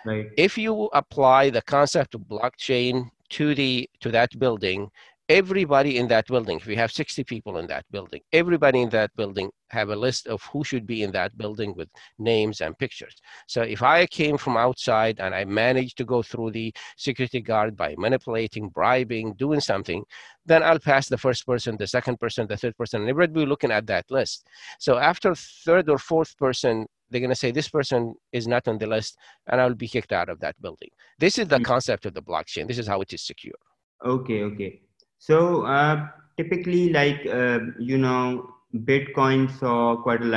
right. 0.05 0.31
if 0.37 0.57
you 0.57 0.89
apply 0.93 1.51
the 1.51 1.63
concept 1.63 2.15
of 2.15 2.23
blockchain 2.23 3.11
to 3.29 3.55
the 3.55 3.89
to 4.01 4.11
that 4.11 4.37
building 4.39 4.91
everybody 5.33 5.97
in 5.97 6.07
that 6.09 6.27
building 6.27 6.59
if 6.59 6.67
we 6.67 6.77
have 6.77 6.93
60 6.93 7.25
people 7.25 7.57
in 7.57 7.67
that 7.67 7.85
building 7.91 8.21
everybody 8.33 8.83
in 8.83 8.91
that 8.91 9.11
building 9.17 9.51
have 9.71 9.89
a 9.89 9.97
list 9.97 10.27
of 10.27 10.43
who 10.53 10.63
should 10.63 10.87
be 10.87 11.03
in 11.03 11.11
that 11.13 11.37
building 11.39 11.73
with 11.75 11.89
names 12.19 12.61
and 12.61 12.77
pictures. 12.77 13.17
So 13.49 13.63
if 13.63 13.83
i 13.83 14.07
came 14.07 14.37
from 14.37 14.57
outside 14.57 15.21
and 15.21 15.35
i 15.35 15.45
managed 15.45 15.97
to 15.99 16.05
go 16.05 16.23
through 16.23 16.51
the 16.53 16.69
security 16.97 17.41
guard 17.41 17.77
by 17.77 17.95
manipulating 17.97 18.69
bribing 18.69 19.33
doing 19.45 19.61
something 19.61 20.05
then 20.45 20.63
i'll 20.63 20.87
pass 20.91 21.09
the 21.09 21.23
first 21.27 21.47
person 21.47 21.77
the 21.77 21.87
second 21.87 22.17
person 22.23 22.47
the 22.47 22.61
third 22.63 22.77
person 22.77 23.01
and 23.01 23.09
everybody 23.09 23.33
will 23.33 23.47
be 23.47 23.53
looking 23.53 23.73
at 23.79 23.87
that 23.87 24.05
list. 24.11 24.47
So 24.79 24.99
after 24.99 25.35
third 25.67 25.89
or 25.89 25.99
fourth 25.99 26.37
person 26.37 26.87
they're 27.09 27.25
going 27.27 27.37
to 27.39 27.43
say 27.45 27.51
this 27.51 27.71
person 27.79 28.15
is 28.39 28.47
not 28.47 28.69
on 28.69 28.77
the 28.79 28.87
list 28.97 29.17
and 29.49 29.61
i'll 29.61 29.83
be 29.87 29.89
kicked 29.89 30.13
out 30.13 30.29
of 30.29 30.39
that 30.41 30.57
building. 30.61 30.91
This 31.19 31.39
is 31.39 31.49
the 31.49 31.57
mm-hmm. 31.57 31.73
concept 31.73 32.05
of 32.07 32.13
the 32.15 32.27
blockchain. 32.31 32.69
This 32.69 32.81
is 32.83 32.87
how 32.87 33.01
it 33.01 33.13
is 33.17 33.23
secure. 33.33 33.61
Okay 34.05 34.43
okay 34.51 34.73
so 35.27 35.39
uh, 35.77 35.97
typically 36.37 36.83
like 36.99 37.21
uh, 37.41 37.61
you 37.91 37.99
know 38.05 38.49
bitcoin 38.91 39.41
saw 39.59 39.97
quite 40.07 40.23
a 40.23 40.31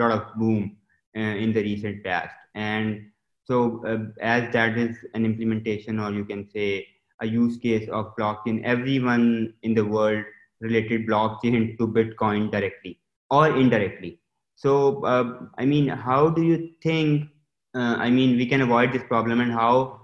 lot 0.00 0.12
of 0.16 0.22
boom 0.40 0.76
uh, 1.16 1.34
in 1.44 1.52
the 1.52 1.62
recent 1.62 2.02
past 2.04 2.34
and 2.54 3.04
so 3.44 3.82
uh, 3.90 3.98
as 4.20 4.52
that 4.52 4.76
is 4.76 4.96
an 5.14 5.24
implementation 5.30 6.00
or 6.00 6.10
you 6.12 6.24
can 6.24 6.48
say 6.54 6.86
a 7.20 7.26
use 7.26 7.56
case 7.66 7.88
of 7.98 8.14
blockchain 8.16 8.62
everyone 8.64 9.52
in 9.62 9.74
the 9.74 9.84
world 9.96 10.24
related 10.60 11.06
blockchain 11.06 11.60
to 11.78 11.92
bitcoin 11.98 12.50
directly 12.56 12.98
or 13.30 13.44
indirectly 13.56 14.18
so, 14.58 15.04
uh, 15.04 15.46
I 15.56 15.64
mean, 15.66 15.86
how 15.86 16.30
do 16.30 16.42
you 16.42 16.70
think? 16.82 17.30
Uh, 17.76 17.94
I 17.96 18.10
mean, 18.10 18.36
we 18.36 18.44
can 18.44 18.60
avoid 18.60 18.92
this 18.92 19.04
problem, 19.04 19.40
and 19.40 19.52
how 19.52 20.00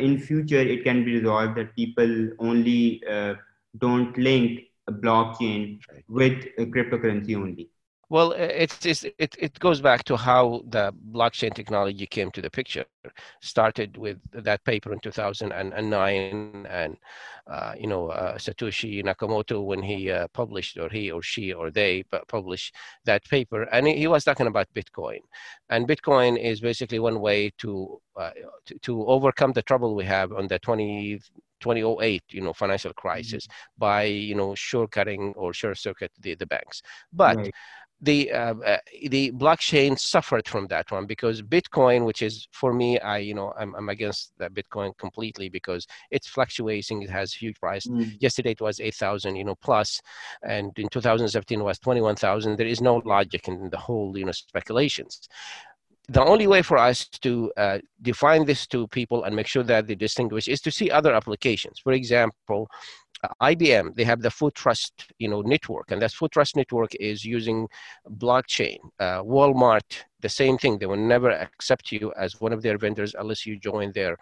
in 0.00 0.18
future 0.18 0.58
it 0.58 0.82
can 0.82 1.04
be 1.04 1.20
resolved 1.20 1.56
that 1.56 1.76
people 1.76 2.30
only 2.40 3.00
don't 3.78 4.16
link 4.18 4.60
a 4.88 4.92
blockchain 4.92 5.80
with 6.08 6.44
a 6.58 6.66
cryptocurrency 6.66 7.36
only. 7.36 7.70
Well, 8.12 8.32
it's, 8.32 8.84
it's, 8.84 9.04
it, 9.04 9.34
it 9.38 9.58
goes 9.58 9.80
back 9.80 10.04
to 10.04 10.18
how 10.18 10.60
the 10.66 10.92
blockchain 11.12 11.54
technology 11.54 12.06
came 12.06 12.30
to 12.32 12.42
the 12.42 12.50
picture. 12.50 12.84
Started 13.40 13.96
with 13.96 14.18
that 14.32 14.62
paper 14.64 14.92
in 14.92 15.00
2009, 15.00 16.66
and 16.68 16.96
uh, 17.46 17.72
you 17.78 17.86
know 17.86 18.08
uh, 18.08 18.36
Satoshi 18.36 19.02
Nakamoto 19.02 19.64
when 19.64 19.82
he 19.82 20.10
uh, 20.10 20.28
published, 20.34 20.76
or 20.76 20.90
he 20.90 21.10
or 21.10 21.22
she 21.22 21.54
or 21.54 21.70
they 21.70 22.02
published 22.28 22.74
that 23.06 23.24
paper, 23.24 23.62
and 23.72 23.86
he, 23.86 23.96
he, 23.96 24.06
was 24.06 24.24
talking 24.24 24.46
about 24.46 24.68
Bitcoin. 24.74 25.20
And 25.70 25.88
Bitcoin 25.88 26.38
is 26.38 26.60
basically 26.60 26.98
one 26.98 27.18
way 27.18 27.50
to, 27.60 27.98
uh, 28.14 28.32
to, 28.66 28.78
to 28.80 29.06
overcome 29.06 29.52
the 29.52 29.62
trouble 29.62 29.94
we 29.94 30.04
have 30.04 30.34
on 30.34 30.48
the 30.48 30.58
20 30.58 31.18
2008 31.62 32.22
you 32.30 32.40
know 32.40 32.52
financial 32.52 32.92
crisis 32.92 33.46
mm-hmm. 33.46 33.78
by 33.78 34.02
you 34.04 34.34
know 34.34 34.50
shortcutting 34.50 35.32
or 35.36 35.52
short 35.52 35.78
circuit 35.78 36.12
the, 36.20 36.34
the 36.34 36.46
banks 36.46 36.82
but 37.12 37.36
right 37.36 37.52
the 38.02 38.32
uh, 38.32 38.54
uh, 38.66 38.78
the 39.10 39.30
blockchain 39.30 39.96
suffered 39.96 40.48
from 40.48 40.66
that 40.66 40.90
one 40.90 41.06
because 41.06 41.40
Bitcoin, 41.40 42.04
which 42.04 42.20
is 42.20 42.48
for 42.50 42.74
me, 42.74 42.98
I 42.98 43.18
you 43.18 43.32
know 43.32 43.54
I'm, 43.56 43.74
I'm 43.76 43.88
against 43.88 44.32
that 44.38 44.52
Bitcoin 44.52 44.96
completely 44.98 45.48
because 45.48 45.86
it's 46.10 46.26
fluctuating. 46.26 47.02
It 47.02 47.10
has 47.10 47.32
huge 47.32 47.60
price. 47.60 47.86
Mm. 47.86 48.16
Yesterday 48.20 48.50
it 48.50 48.60
was 48.60 48.80
eight 48.80 48.96
thousand, 48.96 49.36
you 49.36 49.44
know, 49.44 49.54
plus, 49.54 50.00
and 50.42 50.76
in 50.76 50.88
2017 50.88 51.60
it 51.60 51.62
was 51.62 51.78
twenty 51.78 52.00
one 52.00 52.16
thousand. 52.16 52.58
There 52.58 52.66
is 52.66 52.80
no 52.80 52.96
logic 53.04 53.46
in 53.46 53.70
the 53.70 53.78
whole 53.78 54.18
you 54.18 54.24
know 54.24 54.32
speculations. 54.32 55.28
The 56.08 56.24
only 56.24 56.46
way 56.46 56.62
for 56.62 56.78
us 56.78 57.06
to 57.20 57.52
uh, 57.56 57.78
define 58.02 58.44
this 58.44 58.66
to 58.68 58.88
people 58.88 59.24
and 59.24 59.36
make 59.36 59.46
sure 59.46 59.62
that 59.62 59.86
they 59.86 59.94
distinguish 59.94 60.48
is 60.48 60.60
to 60.62 60.70
see 60.70 60.90
other 60.90 61.14
applications. 61.14 61.78
For 61.78 61.92
example, 61.92 62.68
IBM, 63.40 63.94
they 63.94 64.04
have 64.04 64.20
the 64.20 64.30
Food 64.30 64.54
Trust, 64.54 65.12
you 65.18 65.28
know, 65.28 65.42
network, 65.42 65.90
and 65.90 66.02
that 66.02 66.12
Food 66.12 66.32
Trust 66.32 66.56
network 66.56 66.94
is 66.96 67.24
using 67.24 67.68
blockchain. 68.16 68.78
Uh, 68.98 69.22
Walmart, 69.22 70.04
the 70.20 70.28
same 70.28 70.58
thing. 70.58 70.78
They 70.78 70.86
will 70.86 70.96
never 70.96 71.30
accept 71.30 71.92
you 71.92 72.12
as 72.18 72.40
one 72.40 72.52
of 72.52 72.62
their 72.62 72.78
vendors 72.78 73.14
unless 73.16 73.46
you 73.46 73.58
join 73.58 73.92
their 73.92 74.16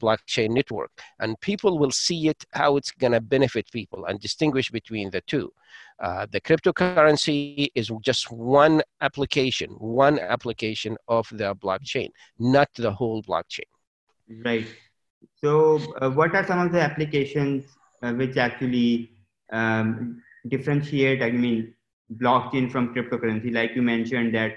blockchain 0.00 0.50
network. 0.50 0.90
And 1.20 1.38
people 1.40 1.78
will 1.78 1.90
see 1.90 2.28
it 2.28 2.44
how 2.52 2.76
it's 2.76 2.92
going 2.92 3.12
to 3.12 3.20
benefit 3.20 3.70
people 3.72 4.06
and 4.06 4.18
distinguish 4.20 4.70
between 4.70 5.10
the 5.10 5.20
two. 5.22 5.52
Uh, 6.00 6.26
the 6.30 6.40
cryptocurrency 6.40 7.68
is 7.74 7.90
just 8.02 8.30
one 8.30 8.82
application, 9.02 9.70
one 9.72 10.18
application 10.18 10.96
of 11.08 11.28
the 11.32 11.54
blockchain, 11.56 12.08
not 12.38 12.68
the 12.74 12.92
whole 12.92 13.22
blockchain. 13.22 13.68
Right. 14.44 14.66
So, 15.42 15.80
uh, 16.00 16.10
what 16.10 16.34
are 16.34 16.46
some 16.46 16.58
of 16.58 16.72
the 16.72 16.80
applications 16.80 17.75
which 18.00 18.36
actually 18.36 19.10
um, 19.52 20.22
differentiate, 20.48 21.22
I 21.22 21.30
mean, 21.30 21.74
blockchain 22.16 22.70
from 22.70 22.94
cryptocurrency. 22.94 23.52
Like 23.52 23.74
you 23.74 23.82
mentioned 23.82 24.34
that 24.34 24.56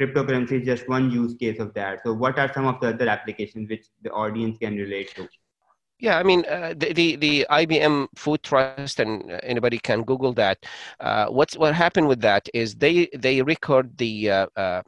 cryptocurrency 0.00 0.60
is 0.60 0.66
just 0.66 0.88
one 0.88 1.10
use 1.10 1.34
case 1.34 1.58
of 1.58 1.74
that. 1.74 2.00
So 2.04 2.12
what 2.12 2.38
are 2.38 2.52
some 2.52 2.66
of 2.66 2.80
the 2.80 2.88
other 2.88 3.08
applications 3.08 3.68
which 3.68 3.86
the 4.02 4.10
audience 4.10 4.58
can 4.58 4.76
relate 4.76 5.14
to? 5.16 5.28
Yeah, 6.00 6.16
I 6.16 6.22
mean 6.22 6.44
uh, 6.46 6.74
the, 6.76 6.92
the, 6.92 7.16
the 7.16 7.46
IBM 7.50 8.06
Food 8.14 8.44
Trust, 8.44 9.00
and 9.00 9.32
anybody 9.42 9.78
can 9.78 10.02
Google 10.04 10.32
that. 10.34 10.64
Uh, 11.00 11.26
what's 11.26 11.56
what 11.56 11.74
happened 11.74 12.06
with 12.06 12.20
that 12.20 12.48
is 12.54 12.76
they 12.76 13.08
they 13.16 13.42
record 13.42 13.98
the 13.98 14.30
uh, 14.30 14.46
uh 14.56 14.82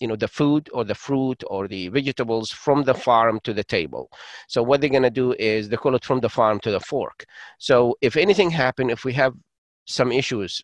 you 0.00 0.08
know 0.08 0.16
the 0.16 0.28
food 0.28 0.68
or 0.72 0.84
the 0.84 0.94
fruit 0.94 1.42
or 1.46 1.68
the 1.68 1.88
vegetables 1.88 2.50
from 2.50 2.82
the 2.84 2.94
farm 2.94 3.40
to 3.44 3.52
the 3.54 3.64
table. 3.64 4.10
So 4.48 4.62
what 4.62 4.80
they're 4.80 4.90
going 4.90 5.02
to 5.02 5.10
do 5.10 5.32
is 5.38 5.68
they 5.68 5.76
call 5.76 5.94
it 5.94 6.04
from 6.04 6.20
the 6.20 6.28
farm 6.28 6.60
to 6.60 6.70
the 6.70 6.80
fork. 6.80 7.24
So 7.58 7.96
if 8.00 8.16
anything 8.16 8.50
happened 8.50 8.90
if 8.90 9.04
we 9.04 9.12
have 9.14 9.34
some 9.86 10.10
issues 10.12 10.62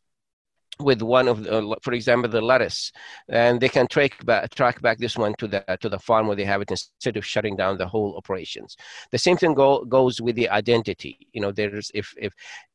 with 0.78 1.02
one 1.02 1.28
of 1.28 1.44
the, 1.44 1.76
for 1.82 1.92
example 1.92 2.30
the 2.30 2.40
lettuce 2.40 2.90
and 3.28 3.60
they 3.60 3.68
can 3.68 3.86
track 3.86 4.24
back, 4.24 4.54
track 4.54 4.80
back 4.80 4.98
this 4.98 5.16
one 5.16 5.34
to 5.38 5.46
the 5.46 5.64
to 5.80 5.88
the 5.88 5.98
farm 5.98 6.26
where 6.26 6.36
they 6.36 6.44
have 6.44 6.62
it 6.62 6.70
instead 6.70 7.16
of 7.16 7.24
shutting 7.24 7.56
down 7.56 7.76
the 7.76 7.86
whole 7.86 8.16
operations. 8.16 8.76
The 9.10 9.18
same 9.18 9.36
thing 9.36 9.54
go, 9.54 9.84
goes 9.84 10.20
with 10.20 10.36
the 10.36 10.48
identity. 10.48 11.28
You 11.32 11.40
know 11.42 11.52
there's 11.52 11.90
if 11.94 12.14
if 12.16 12.32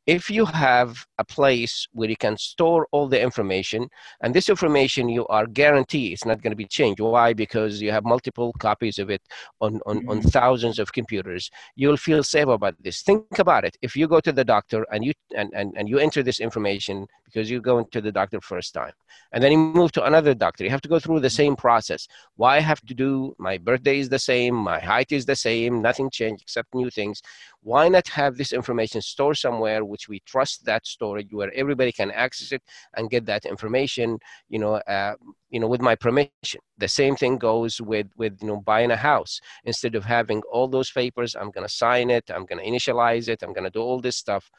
if 0.08 0.30
you 0.30 0.46
have 0.46 1.06
a 1.18 1.24
place 1.24 1.88
where 1.94 2.10
you 2.10 2.16
can 2.16 2.38
store 2.38 2.88
all 2.92 3.08
the 3.08 3.20
information 3.20 3.88
and 4.22 4.34
this 4.34 4.50
information 4.50 5.10
you 5.10 5.26
are 5.28 5.48
guaranteed 5.48 6.14
it's 6.14 6.26
not 6.26 6.42
going 6.42 6.52
to 6.52 6.58
be 6.58 6.66
changed. 6.66 7.00
Why? 7.00 7.34
Because 7.34 7.82
you 7.82 7.92
have 7.92 8.06
multiple 8.06 8.54
copies 8.60 9.00
of 9.00 9.10
it 9.10 9.22
on, 9.62 9.80
on, 9.86 10.00
mm-hmm. 10.00 10.10
on 10.10 10.22
thousands 10.22 10.78
of 10.78 10.92
computers. 10.92 11.50
You'll 11.76 11.98
feel 11.98 12.24
safe 12.24 12.48
about 12.48 12.76
this. 12.82 13.02
Think 13.02 13.40
about 13.40 13.66
it. 13.66 13.78
If 13.82 13.96
you 13.96 14.08
go 14.08 14.20
to 14.20 14.32
the 14.32 14.44
doctor 14.44 14.86
and 14.92 15.04
you 15.04 15.14
and, 15.36 15.52
and, 15.56 15.74
and 15.76 15.90
you 15.90 15.98
enter 15.98 16.22
this 16.22 16.40
information 16.40 17.08
because 17.26 17.50
you're 17.50 17.60
going 17.60 17.86
to 17.92 18.02
the 18.02 18.12
doctor 18.12 18.40
first 18.42 18.74
time 18.74 18.94
and 19.32 19.44
then 19.44 19.52
you 19.52 19.58
move 19.58 19.92
to 19.94 20.06
another 20.06 20.34
doctor 20.34 20.64
you 20.64 20.70
have 20.70 20.82
to 20.82 20.90
go 20.90 21.00
through 21.00 21.20
the 21.20 21.30
same 21.30 21.56
process. 21.56 22.08
Why 22.36 22.58
I 22.58 22.60
have 22.60 22.82
to 22.82 22.94
do 22.94 23.36
my 23.40 23.58
birthday 23.58 24.00
is 24.00 24.10
the 24.10 24.20
same 24.20 24.54
my 24.56 24.80
height 24.80 25.12
is 25.12 25.26
the 25.26 25.36
same 25.36 25.82
nothing 25.82 26.10
changed 26.10 26.44
except 26.44 26.76
new 26.76 26.90
things. 26.90 27.22
Why 27.62 27.90
not 27.90 28.08
have 28.10 28.38
this 28.38 28.54
information 28.54 29.02
stored 29.02 29.38
somewhere 29.38 29.84
which 29.96 30.10
we 30.10 30.20
trust 30.34 30.66
that 30.66 30.86
storage 30.86 31.32
where 31.32 31.52
everybody 31.56 31.94
can 32.02 32.12
access 32.12 32.52
it 32.52 32.64
and 32.96 33.10
get 33.10 33.26
that 33.26 33.46
information 33.46 34.20
you 34.50 34.60
know 34.60 34.74
uh, 34.96 35.16
you 35.50 35.60
know 35.62 35.68
with 35.68 35.82
my 35.90 35.96
permission. 35.96 36.60
The 36.78 36.90
same 36.90 37.16
thing 37.16 37.38
goes 37.38 37.80
with 37.80 38.08
with 38.18 38.34
you 38.42 38.48
know 38.50 38.60
buying 38.72 38.92
a 38.92 38.98
house. 38.98 39.40
Instead 39.64 39.96
of 39.96 40.04
having 40.04 40.42
all 40.52 40.68
those 40.68 40.92
papers 40.92 41.36
i'm 41.36 41.52
going 41.52 41.68
to 41.68 41.74
sign 41.74 42.10
it 42.10 42.26
i'm 42.34 42.46
going 42.50 42.62
to 42.62 42.70
initialize 42.72 43.28
it 43.28 43.44
i'm 43.44 43.54
going 43.54 43.64
to 43.64 43.78
do 43.78 43.82
all 43.82 44.00
this 44.02 44.18
stuff 44.18 44.50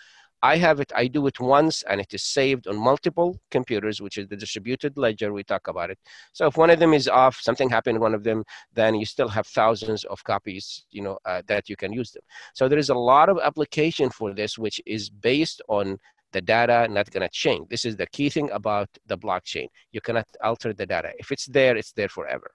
I 0.43 0.57
have 0.59 0.81
it, 0.81 0.93
I 0.95 1.07
do 1.07 1.27
it 1.27 1.41
once 1.41 1.83
and 1.89 2.01
it 2.01 2.13
is 2.13 2.23
saved 2.23 2.67
on 2.67 2.77
multiple 2.77 3.39
computers, 3.51 4.01
which 4.01 4.19
is 4.19 4.29
the 4.29 4.37
distributed 4.37 4.97
ledger. 4.97 5.33
We 5.33 5.43
talk 5.45 5.69
about 5.69 5.91
it. 5.91 5.99
So 6.33 6.47
if 6.47 6.57
one 6.57 6.71
of 6.71 6.79
them 6.79 6.95
is 6.95 7.09
off, 7.09 7.37
something 7.41 7.69
happened 7.71 7.97
in 7.97 8.03
one 8.03 8.15
of 8.15 8.25
them, 8.25 8.45
then 8.73 8.95
you 8.95 9.07
still 9.07 9.29
have 9.29 9.47
thousands 9.47 10.05
of 10.05 10.23
copies, 10.25 10.85
you 10.91 11.03
know, 11.03 11.19
uh, 11.25 11.43
that 11.49 11.69
you 11.69 11.77
can 11.77 11.93
use 11.93 12.13
them. 12.13 12.23
So 12.55 12.69
there 12.69 12.79
is 12.79 12.91
a 12.91 12.95
lot 12.95 13.29
of 13.29 13.39
application 13.43 14.11
for 14.11 14.35
this, 14.35 14.59
which 14.59 14.81
is 14.87 15.11
based 15.11 15.63
on 15.69 15.99
the 16.33 16.41
data 16.41 16.87
not 16.91 17.11
going 17.11 17.23
to 17.23 17.33
change. 17.33 17.69
This 17.69 17.85
is 17.85 17.97
the 17.97 18.07
key 18.09 18.29
thing 18.29 18.51
about 18.51 18.89
the 19.07 19.17
blockchain. 19.17 19.69
You 19.93 20.01
cannot 20.01 20.27
alter 20.43 20.73
the 20.73 20.87
data. 20.87 21.13
If 21.19 21.33
it's 21.33 21.47
there, 21.47 21.77
it's 21.77 21.93
there 21.93 22.09
forever. 22.09 22.51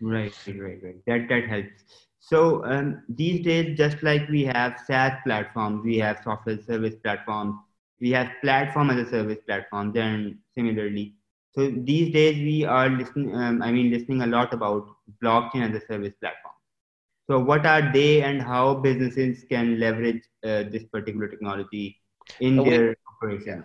Right, 0.00 0.32
right, 0.46 0.78
right. 0.82 1.04
That 1.06 1.28
that 1.28 1.48
helps. 1.48 2.07
So 2.28 2.62
um, 2.64 3.02
these 3.08 3.42
days, 3.42 3.76
just 3.78 4.02
like 4.02 4.28
we 4.28 4.44
have 4.44 4.78
SaaS 4.86 5.14
platforms, 5.24 5.82
we 5.82 5.96
have 5.98 6.20
software 6.22 6.60
service 6.62 6.94
platforms, 7.02 7.54
we 8.00 8.10
have 8.10 8.28
platform 8.42 8.90
as 8.90 9.06
a 9.06 9.10
service 9.10 9.38
platforms, 9.46 9.96
and 9.96 10.36
similarly. 10.54 11.14
So 11.54 11.70
these 11.70 12.12
days 12.12 12.36
we 12.36 12.64
are 12.64 12.90
listening. 12.90 13.34
Um, 13.34 13.62
I 13.62 13.72
mean, 13.72 13.90
listening 13.90 14.20
a 14.22 14.26
lot 14.26 14.52
about 14.52 14.88
blockchain 15.22 15.68
as 15.70 15.82
a 15.82 15.86
service 15.86 16.12
platform. 16.20 16.54
So 17.30 17.38
what 17.38 17.64
are 17.64 17.90
they, 17.92 18.22
and 18.22 18.42
how 18.42 18.74
businesses 18.74 19.44
can 19.48 19.80
leverage 19.80 20.22
uh, 20.44 20.64
this 20.64 20.84
particular 20.84 21.28
technology 21.28 21.98
in 22.40 22.62
their 22.62 22.94
operations? 23.14 23.64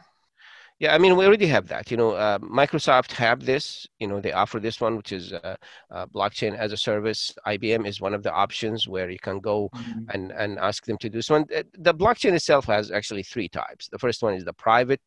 Yeah, 0.83 0.93
I 0.93 0.97
mean, 0.97 1.15
we 1.15 1.25
already 1.25 1.47
have 1.47 1.69
that. 1.69 1.89
You 1.91 1.95
know, 1.95 2.11
uh, 2.11 2.39
Microsoft 2.39 3.13
have 3.13 3.45
this. 3.45 3.87
You 4.01 4.07
know, 4.09 4.19
they 4.19 4.33
offer 4.33 4.59
this 4.59 4.81
one, 4.81 4.97
which 4.97 5.13
is 5.13 5.31
uh, 5.31 5.55
uh, 5.89 6.07
blockchain 6.07 6.57
as 6.57 6.73
a 6.73 6.77
service. 6.77 7.33
IBM 7.47 7.87
is 7.87 8.01
one 8.01 8.13
of 8.13 8.21
the 8.21 8.33
options 8.33 8.85
where 8.85 9.09
you 9.09 9.17
can 9.17 9.39
go 9.39 9.69
mm-hmm. 9.73 10.09
and 10.09 10.33
and 10.33 10.59
ask 10.59 10.85
them 10.85 10.97
to 10.97 11.09
do 11.09 11.21
so. 11.21 11.35
And 11.35 11.49
uh, 11.53 11.63
the 11.77 11.93
blockchain 11.93 12.33
itself 12.33 12.65
has 12.65 12.91
actually 12.91 13.23
three 13.23 13.47
types. 13.47 13.87
The 13.87 13.97
first 13.97 14.21
one 14.21 14.33
is 14.33 14.43
the 14.43 14.51
private 14.51 14.99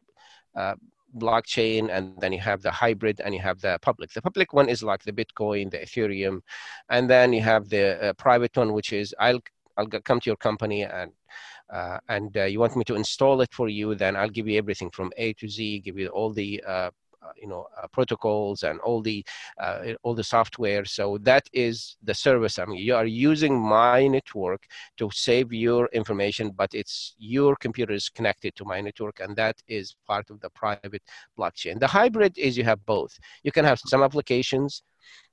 uh, 0.57 0.77
blockchain, 1.19 1.91
and 1.91 2.19
then 2.23 2.33
you 2.33 2.41
have 2.41 2.63
the 2.63 2.71
hybrid, 2.71 3.21
and 3.21 3.35
you 3.35 3.43
have 3.43 3.61
the 3.61 3.79
public. 3.83 4.11
The 4.15 4.23
public 4.23 4.55
one 4.55 4.71
is 4.71 4.83
like 4.83 5.03
the 5.03 5.13
Bitcoin, 5.13 5.71
the 5.71 5.81
Ethereum, 5.81 6.41
and 6.89 7.11
then 7.11 7.35
you 7.35 7.43
have 7.43 7.69
the 7.69 7.85
uh, 8.03 8.13
private 8.15 8.57
one, 8.57 8.73
which 8.73 8.95
is 8.95 9.15
I'll 9.21 9.43
I'll 9.77 9.89
come 9.89 10.21
to 10.21 10.31
your 10.31 10.37
company 10.49 10.85
and 10.85 11.13
uh, 11.71 11.99
and 12.09 12.37
uh, 12.37 12.45
you 12.45 12.61
want 12.61 12.77
me 12.77 12.85
to 12.85 12.95
install 12.95 13.41
it 13.41 13.53
for 13.53 13.69
you, 13.69 13.95
then 13.95 14.17
I'll 14.17 14.29
give 14.29 14.49
you 14.49 14.59
everything 14.59 14.91
from 14.91 15.13
A 15.17 15.33
to 15.35 15.49
Z, 15.49 15.81
give 15.81 15.99
you 15.99 16.09
all 16.09 16.33
the 16.33 16.63
uh, 16.67 16.91
you 17.41 17.49
know 17.49 17.67
uh, 17.81 17.87
protocols 17.89 18.63
and 18.63 18.79
all 18.81 19.03
the 19.03 19.25
uh, 19.61 19.95
all 20.03 20.15
the 20.15 20.25
software. 20.25 20.85
So 20.85 21.19
that 21.23 21.49
is 21.53 21.97
the 22.03 22.15
service. 22.15 22.59
I 22.59 22.65
mean, 22.67 22.79
you 22.79 22.95
are 22.95 23.07
using 23.07 23.59
my 23.59 24.07
network 24.07 24.67
to 24.99 25.11
save 25.13 25.53
your 25.53 25.89
information, 25.93 26.51
but 26.51 26.75
it's 26.75 27.15
your 27.19 27.57
computer 27.57 27.93
is 27.93 28.09
connected 28.09 28.55
to 28.57 28.65
my 28.65 28.81
network, 28.81 29.21
and 29.21 29.37
that 29.37 29.57
is 29.69 29.97
part 30.07 30.31
of 30.31 30.41
the 30.41 30.51
private 30.51 31.03
blockchain. 31.39 31.79
The 31.79 31.87
hybrid 31.87 32.37
is 32.39 32.57
you 32.57 32.65
have 32.65 32.85
both. 32.87 33.19
You 33.43 33.53
can 33.53 33.65
have 33.65 33.81
some 33.87 34.03
applications 34.03 34.83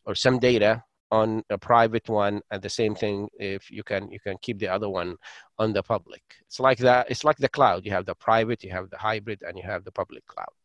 or 0.05 0.15
some 0.15 0.39
data 0.39 0.83
on 1.13 1.43
a 1.51 1.57
private 1.57 2.07
one 2.09 2.41
and 2.49 2.59
the 2.61 2.75
same 2.81 2.95
thing 2.95 3.29
if 3.37 3.69
you 3.77 3.83
can 3.83 4.11
you 4.15 4.19
can 4.19 4.35
keep 4.41 4.57
the 4.59 4.67
other 4.75 4.89
one 4.89 5.15
on 5.59 5.71
the 5.71 5.83
public. 5.83 6.23
It's 6.47 6.59
like 6.59 6.79
that 6.79 7.09
it's 7.11 7.23
like 7.23 7.37
the 7.37 7.53
cloud. 7.57 7.85
You 7.85 7.91
have 7.97 8.07
the 8.11 8.15
private 8.15 8.63
you 8.63 8.71
have 8.71 8.89
the 8.89 8.97
hybrid 8.97 9.39
and 9.43 9.53
you 9.59 9.65
have 9.73 9.83
the 9.83 9.91
public 10.01 10.25
cloud. 10.25 10.61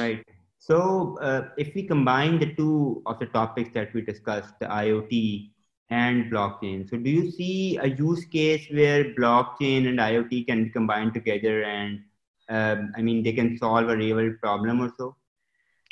Right. 0.00 0.24
So 0.58 1.18
uh, 1.20 1.42
if 1.58 1.74
we 1.74 1.82
combine 1.94 2.38
the 2.38 2.54
two 2.54 3.02
of 3.04 3.18
the 3.18 3.26
topics 3.26 3.70
that 3.74 3.92
we 3.94 4.00
discussed 4.12 4.54
the 4.60 4.66
iot 4.66 5.50
and 5.90 6.32
blockchain 6.32 6.88
so 6.88 6.96
do 6.96 7.10
you 7.10 7.30
see 7.30 7.76
a 7.76 7.88
use 7.88 8.24
case 8.24 8.66
where 8.70 9.04
blockchain 9.16 9.88
and 9.88 9.98
iot 9.98 10.46
can 10.46 10.64
be 10.64 10.70
combined 10.70 11.12
together 11.12 11.62
and 11.64 12.00
um, 12.48 12.90
i 12.96 13.02
mean 13.02 13.22
they 13.22 13.34
can 13.34 13.58
solve 13.58 13.90
a 13.90 13.96
real 13.96 14.32
problem 14.40 14.80
or 14.80 14.90
so 14.96 15.14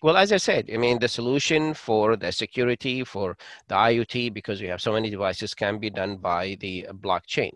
well, 0.03 0.17
as 0.17 0.33
I 0.33 0.37
said, 0.37 0.69
I 0.73 0.77
mean, 0.77 0.99
the 0.99 1.09
solution 1.09 1.75
for 1.75 2.17
the 2.17 2.33
security 2.33 3.05
for 3.05 3.37
the 3.69 3.77
IoT, 3.77 4.35
because 4.35 4.61
we 4.61 4.67
have 4.67 4.81
so 4.81 4.93
many 4.93 5.11
devices, 5.11 5.55
can 5.55 5.79
be 5.79 5.91
done 5.91 6.17
by 6.17 6.57
the 6.61 6.87
blockchain. 7.01 7.53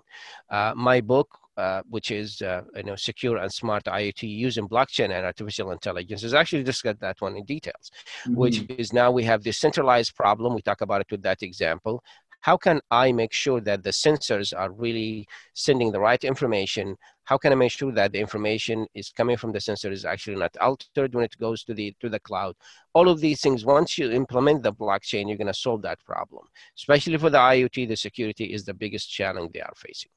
Uh, 0.48 0.72
my 0.76 1.00
book, 1.00 1.28
uh, 1.56 1.82
which 1.88 2.10
is 2.10 2.42
uh, 2.42 2.62
you 2.76 2.84
know 2.84 2.96
secure 2.96 3.38
and 3.38 3.52
smart 3.52 3.84
IoT 3.84 4.22
using 4.22 4.68
blockchain 4.68 5.10
and 5.10 5.24
artificial 5.24 5.72
intelligence, 5.72 6.22
is 6.22 6.34
actually 6.34 6.62
discussed 6.62 7.00
that 7.00 7.20
one 7.20 7.36
in 7.36 7.44
details. 7.44 7.90
Mm-hmm. 8.24 8.34
Which 8.36 8.64
is 8.78 8.92
now 8.92 9.10
we 9.10 9.24
have 9.24 9.42
this 9.42 9.58
centralized 9.58 10.14
problem. 10.14 10.54
We 10.54 10.62
talk 10.62 10.82
about 10.82 11.00
it 11.00 11.10
with 11.10 11.22
that 11.22 11.42
example 11.42 12.02
how 12.46 12.56
can 12.56 12.80
I 12.92 13.10
make 13.10 13.32
sure 13.32 13.60
that 13.62 13.82
the 13.82 13.90
sensors 13.90 14.56
are 14.56 14.70
really 14.70 15.26
sending 15.54 15.90
the 15.90 15.98
right 15.98 16.22
information? 16.22 16.96
How 17.24 17.38
can 17.38 17.50
I 17.50 17.56
make 17.56 17.72
sure 17.72 17.90
that 17.90 18.12
the 18.12 18.20
information 18.20 18.86
is 18.94 19.10
coming 19.10 19.36
from 19.36 19.50
the 19.50 19.60
sensor 19.60 19.90
is 19.90 20.04
actually 20.04 20.36
not 20.36 20.56
altered 20.60 21.12
when 21.12 21.24
it 21.24 21.36
goes 21.38 21.64
to 21.64 21.74
the 21.74 21.92
to 22.00 22.08
the 22.08 22.20
cloud? 22.20 22.54
All 22.94 23.08
of 23.08 23.18
these 23.18 23.40
things, 23.40 23.64
once 23.64 23.98
you 23.98 24.12
implement 24.12 24.62
the 24.62 24.72
blockchain, 24.72 25.26
you're 25.26 25.42
going 25.42 25.54
to 25.56 25.62
solve 25.66 25.82
that 25.82 25.98
problem. 26.04 26.44
Especially 26.78 27.18
for 27.18 27.30
the 27.30 27.42
IoT, 27.54 27.88
the 27.88 27.96
security 27.96 28.44
is 28.56 28.64
the 28.64 28.74
biggest 28.82 29.10
challenge 29.10 29.50
they 29.52 29.66
are 29.68 29.78
facing. 29.84 30.12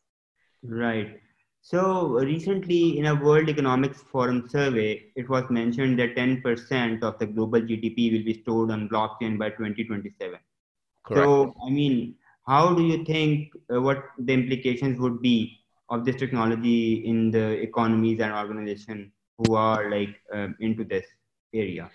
Right. 0.62 1.20
So 1.62 1.82
recently, 2.34 3.00
in 3.00 3.08
a 3.08 3.16
World 3.16 3.50
Economics 3.50 4.04
Forum 4.04 4.48
survey, 4.48 4.92
it 5.16 5.28
was 5.28 5.50
mentioned 5.50 5.98
that 5.98 6.16
10% 6.16 7.02
of 7.02 7.18
the 7.18 7.26
global 7.26 7.62
GDP 7.62 8.12
will 8.14 8.26
be 8.32 8.40
stored 8.44 8.70
on 8.70 8.88
blockchain 8.88 9.40
by 9.40 9.50
2027. 9.50 10.40
Correct. 11.10 11.26
So, 11.26 11.56
I 11.66 11.70
mean, 11.72 12.16
how 12.50 12.74
do 12.74 12.84
you 12.84 13.06
think 13.06 13.54
uh, 13.74 13.80
what 13.80 14.04
the 14.18 14.34
implications 14.34 15.00
would 15.00 15.22
be 15.22 15.60
of 15.90 16.04
this 16.06 16.16
technology 16.16 17.06
in 17.06 17.30
the 17.30 17.46
economies 17.68 18.20
and 18.20 18.34
organizations 18.34 19.12
who 19.38 19.54
are 19.54 19.90
like 19.92 20.16
um, 20.34 20.56
into 20.60 20.84
this 20.84 21.06
area? 21.54 21.90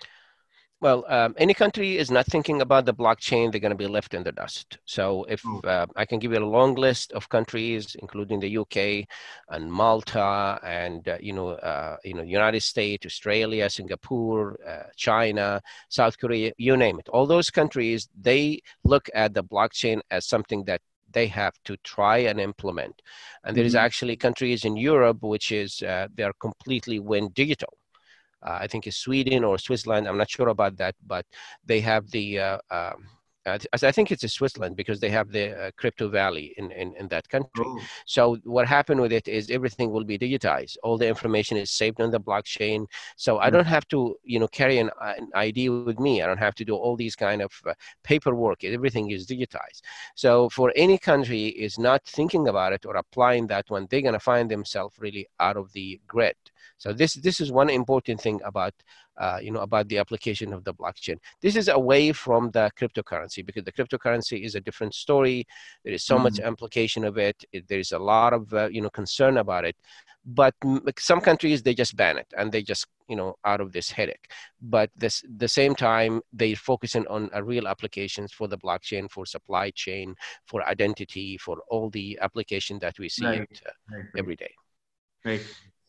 Well, 0.84 1.06
um, 1.08 1.34
any 1.38 1.54
country 1.54 1.96
is 1.96 2.10
not 2.10 2.26
thinking 2.26 2.60
about 2.60 2.84
the 2.84 2.92
blockchain, 2.92 3.50
they're 3.50 3.58
going 3.58 3.70
to 3.70 3.74
be 3.74 3.86
left 3.86 4.12
in 4.12 4.22
the 4.22 4.32
dust. 4.32 4.76
So, 4.84 5.24
if 5.30 5.40
oh. 5.46 5.62
uh, 5.64 5.86
I 5.96 6.04
can 6.04 6.18
give 6.18 6.30
you 6.32 6.38
a 6.40 6.44
long 6.44 6.74
list 6.74 7.10
of 7.12 7.26
countries, 7.30 7.96
including 8.00 8.38
the 8.38 8.58
UK 8.58 9.08
and 9.48 9.72
Malta, 9.72 10.60
and 10.62 11.08
uh, 11.08 11.16
you 11.22 11.32
know, 11.32 11.52
uh, 11.52 11.96
you 12.04 12.12
know, 12.12 12.20
United 12.20 12.60
States, 12.60 13.06
Australia, 13.06 13.70
Singapore, 13.70 14.58
uh, 14.68 14.90
China, 14.94 15.62
South 15.88 16.18
Korea, 16.18 16.52
you 16.58 16.76
name 16.76 16.98
it. 16.98 17.08
All 17.08 17.24
those 17.24 17.48
countries, 17.48 18.06
they 18.20 18.60
look 18.84 19.08
at 19.14 19.32
the 19.32 19.42
blockchain 19.42 20.02
as 20.10 20.26
something 20.26 20.64
that 20.64 20.82
they 21.10 21.28
have 21.28 21.54
to 21.64 21.78
try 21.78 22.18
and 22.18 22.38
implement. 22.38 23.00
And 23.42 23.56
there 23.56 23.64
is 23.64 23.72
mm-hmm. 23.72 23.86
actually 23.86 24.16
countries 24.16 24.66
in 24.66 24.76
Europe 24.76 25.22
which 25.22 25.50
is 25.50 25.82
uh, 25.82 26.08
they 26.14 26.24
are 26.24 26.34
completely 26.34 26.98
went 26.98 27.32
digital 27.32 27.72
uh, 28.44 28.58
I 28.60 28.66
think 28.66 28.86
it's 28.86 28.98
Sweden 28.98 29.44
or 29.44 29.58
Switzerland. 29.58 30.06
I'm 30.06 30.18
not 30.18 30.30
sure 30.30 30.48
about 30.48 30.76
that, 30.76 30.94
but 31.06 31.26
they 31.64 31.80
have 31.80 32.10
the. 32.10 32.38
Uh, 32.38 32.58
um, 32.70 33.08
I 33.46 33.92
think 33.92 34.10
it's 34.10 34.32
Switzerland 34.32 34.74
because 34.74 35.00
they 35.00 35.10
have 35.10 35.30
the 35.30 35.66
uh, 35.66 35.70
crypto 35.76 36.08
valley 36.08 36.54
in, 36.56 36.70
in, 36.70 36.94
in 36.96 37.08
that 37.08 37.28
country. 37.28 37.66
Oh. 37.66 37.78
So 38.06 38.38
what 38.44 38.66
happened 38.66 39.02
with 39.02 39.12
it 39.12 39.28
is 39.28 39.50
everything 39.50 39.90
will 39.90 40.04
be 40.04 40.18
digitized. 40.18 40.78
All 40.82 40.96
the 40.96 41.06
information 41.06 41.58
is 41.58 41.70
saved 41.70 42.00
on 42.00 42.10
the 42.10 42.18
blockchain. 42.18 42.86
So 43.16 43.40
I 43.40 43.50
don't 43.50 43.66
have 43.66 43.86
to, 43.88 44.16
you 44.22 44.38
know, 44.38 44.48
carry 44.48 44.78
an, 44.78 44.90
an 45.02 45.28
ID 45.34 45.68
with 45.68 46.00
me. 46.00 46.22
I 46.22 46.26
don't 46.26 46.38
have 46.38 46.54
to 46.54 46.64
do 46.64 46.74
all 46.74 46.96
these 46.96 47.14
kind 47.14 47.42
of 47.42 47.52
uh, 47.66 47.74
paperwork. 48.02 48.64
Everything 48.64 49.10
is 49.10 49.26
digitized. 49.26 49.82
So 50.14 50.48
for 50.48 50.72
any 50.74 50.96
country 50.96 51.48
is 51.48 51.78
not 51.78 52.02
thinking 52.06 52.48
about 52.48 52.72
it 52.72 52.86
or 52.86 52.96
applying 52.96 53.46
that 53.48 53.68
one, 53.68 53.86
they're 53.90 54.00
going 54.00 54.14
to 54.14 54.20
find 54.20 54.50
themselves 54.50 54.96
really 54.98 55.26
out 55.38 55.58
of 55.58 55.70
the 55.74 56.00
grid. 56.06 56.36
So 56.78 56.92
this 56.92 57.14
this 57.14 57.40
is 57.40 57.52
one 57.52 57.70
important 57.70 58.20
thing 58.20 58.40
about 58.44 58.74
uh, 59.16 59.38
you 59.40 59.50
know 59.50 59.60
about 59.60 59.88
the 59.88 59.98
application 59.98 60.52
of 60.52 60.64
the 60.64 60.74
blockchain. 60.74 61.16
This 61.40 61.56
is 61.56 61.68
away 61.68 62.12
from 62.12 62.50
the 62.50 62.70
cryptocurrency 62.78 63.44
because 63.44 63.64
the 63.64 63.72
cryptocurrency 63.72 64.44
is 64.44 64.54
a 64.54 64.60
different 64.60 64.94
story. 64.94 65.46
There 65.84 65.94
is 65.94 66.04
so 66.04 66.14
mm-hmm. 66.14 66.24
much 66.24 66.38
implication 66.38 67.04
of 67.04 67.18
it. 67.18 67.44
it. 67.52 67.68
There 67.68 67.78
is 67.78 67.92
a 67.92 67.98
lot 67.98 68.32
of 68.32 68.52
uh, 68.52 68.68
you 68.70 68.80
know 68.80 68.90
concern 68.90 69.38
about 69.38 69.64
it. 69.64 69.76
But 70.26 70.54
some 70.98 71.20
countries 71.20 71.62
they 71.62 71.74
just 71.74 71.96
ban 71.96 72.16
it 72.16 72.26
and 72.36 72.50
they 72.50 72.62
just 72.62 72.86
you 73.08 73.16
know 73.16 73.34
out 73.44 73.60
of 73.60 73.72
this 73.72 73.90
headache. 73.90 74.30
But 74.60 74.90
this 74.96 75.22
the 75.36 75.48
same 75.48 75.74
time 75.74 76.22
they're 76.32 76.56
focusing 76.56 77.06
on 77.08 77.30
real 77.42 77.68
applications 77.68 78.32
for 78.32 78.48
the 78.48 78.58
blockchain, 78.58 79.10
for 79.10 79.26
supply 79.26 79.70
chain, 79.70 80.14
for 80.46 80.66
identity, 80.66 81.36
for 81.36 81.58
all 81.68 81.90
the 81.90 82.18
application 82.22 82.78
that 82.80 82.98
we 82.98 83.08
see 83.08 83.26
right. 83.26 83.42
it, 83.42 83.60
uh, 83.66 83.96
right. 83.96 84.06
every 84.16 84.36
day. 84.36 84.52
Right. 85.24 85.44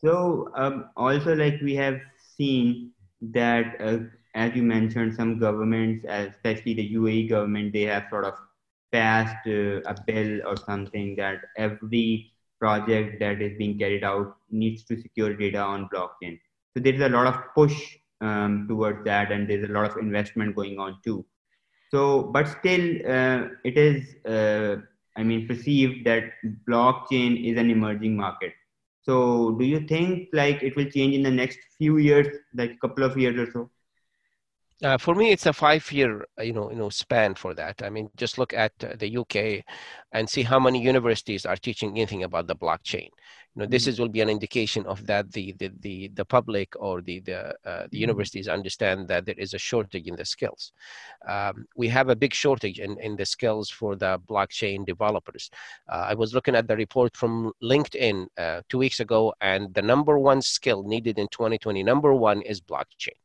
So 0.06 0.52
um, 0.54 0.90
also 0.96 1.34
like 1.34 1.60
we 1.60 1.74
have 1.74 1.98
seen 2.36 2.92
that 3.20 3.74
uh, 3.80 3.98
as 4.36 4.54
you 4.54 4.62
mentioned, 4.62 5.16
some 5.16 5.40
governments, 5.40 6.06
especially 6.08 6.74
the 6.74 6.94
UAE 6.94 7.28
government, 7.28 7.72
they 7.72 7.82
have 7.82 8.04
sort 8.08 8.24
of 8.24 8.34
passed 8.92 9.48
uh, 9.48 9.80
a 9.80 9.96
bill 10.06 10.46
or 10.46 10.56
something 10.56 11.16
that 11.16 11.40
every 11.56 12.30
project 12.60 13.18
that 13.18 13.42
is 13.42 13.58
being 13.58 13.78
carried 13.78 14.04
out 14.04 14.36
needs 14.48 14.84
to 14.84 15.00
secure 15.00 15.34
data 15.34 15.58
on 15.58 15.88
blockchain. 15.92 16.38
So 16.72 16.82
there 16.82 16.94
is 16.94 17.00
a 17.00 17.08
lot 17.08 17.26
of 17.26 17.40
push 17.56 17.96
um, 18.20 18.66
towards 18.68 19.04
that, 19.06 19.32
and 19.32 19.50
there's 19.50 19.68
a 19.68 19.72
lot 19.72 19.90
of 19.90 19.96
investment 19.96 20.54
going 20.54 20.78
on 20.78 20.98
too. 21.02 21.24
So, 21.90 22.22
but 22.22 22.46
still, 22.46 22.96
uh, 23.10 23.48
it 23.64 23.76
is, 23.76 24.14
uh, 24.24 24.82
I 25.16 25.24
mean, 25.24 25.48
perceived 25.48 26.06
that 26.06 26.30
blockchain 26.68 27.50
is 27.50 27.58
an 27.58 27.70
emerging 27.70 28.16
market 28.16 28.52
so 29.06 29.52
do 29.52 29.64
you 29.64 29.86
think 29.86 30.28
like 30.32 30.62
it 30.62 30.76
will 30.76 30.90
change 30.90 31.14
in 31.14 31.22
the 31.22 31.30
next 31.30 31.58
few 31.78 31.98
years, 31.98 32.26
like 32.54 32.72
a 32.72 32.76
couple 32.76 33.04
of 33.04 33.16
years 33.16 33.38
or 33.38 33.50
so? 33.52 33.70
Uh, 34.82 34.98
for 34.98 35.14
me, 35.14 35.30
it's 35.30 35.46
a 35.46 35.52
five-year, 35.54 36.26
you 36.40 36.52
know, 36.52 36.70
you 36.70 36.76
know, 36.76 36.90
span 36.90 37.34
for 37.34 37.54
that. 37.54 37.80
I 37.82 37.88
mean, 37.88 38.10
just 38.16 38.36
look 38.36 38.52
at 38.52 38.72
uh, 38.84 38.94
the 38.98 39.08
UK 39.08 39.64
and 40.12 40.28
see 40.28 40.42
how 40.42 40.58
many 40.58 40.82
universities 40.82 41.46
are 41.46 41.56
teaching 41.56 41.92
anything 41.92 42.24
about 42.24 42.46
the 42.46 42.56
blockchain 42.56 43.08
you 43.56 43.62
know, 43.62 43.66
this 43.66 43.84
mm-hmm. 43.84 43.90
is 43.90 44.00
will 44.00 44.08
be 44.10 44.20
an 44.20 44.28
indication 44.28 44.84
of 44.84 45.06
that 45.06 45.32
the 45.32 45.52
the 45.58 45.70
the, 45.80 46.08
the 46.08 46.24
public 46.26 46.74
or 46.78 47.00
the 47.00 47.20
the, 47.20 47.38
uh, 47.38 47.52
the 47.64 47.70
mm-hmm. 47.70 47.96
universities 47.96 48.48
understand 48.48 49.08
that 49.08 49.24
there 49.24 49.38
is 49.38 49.54
a 49.54 49.58
shortage 49.58 50.06
in 50.06 50.14
the 50.14 50.26
skills. 50.26 50.72
Um, 51.26 51.66
we 51.74 51.88
have 51.88 52.10
a 52.10 52.16
big 52.16 52.34
shortage 52.34 52.78
in, 52.78 53.00
in 53.00 53.16
the 53.16 53.24
skills 53.24 53.70
for 53.70 53.96
the 53.96 54.20
blockchain 54.28 54.84
developers. 54.84 55.50
Uh, 55.90 56.06
I 56.10 56.14
was 56.14 56.34
looking 56.34 56.54
at 56.54 56.68
the 56.68 56.76
report 56.76 57.16
from 57.16 57.52
LinkedIn 57.62 58.26
uh, 58.36 58.60
two 58.68 58.78
weeks 58.78 59.00
ago, 59.00 59.32
and 59.40 59.72
the 59.72 59.82
number 59.82 60.18
one 60.18 60.42
skill 60.42 60.82
needed 60.82 61.18
in 61.18 61.28
2020, 61.28 61.82
number 61.82 62.12
one 62.12 62.42
is 62.42 62.60
blockchain 62.60 63.16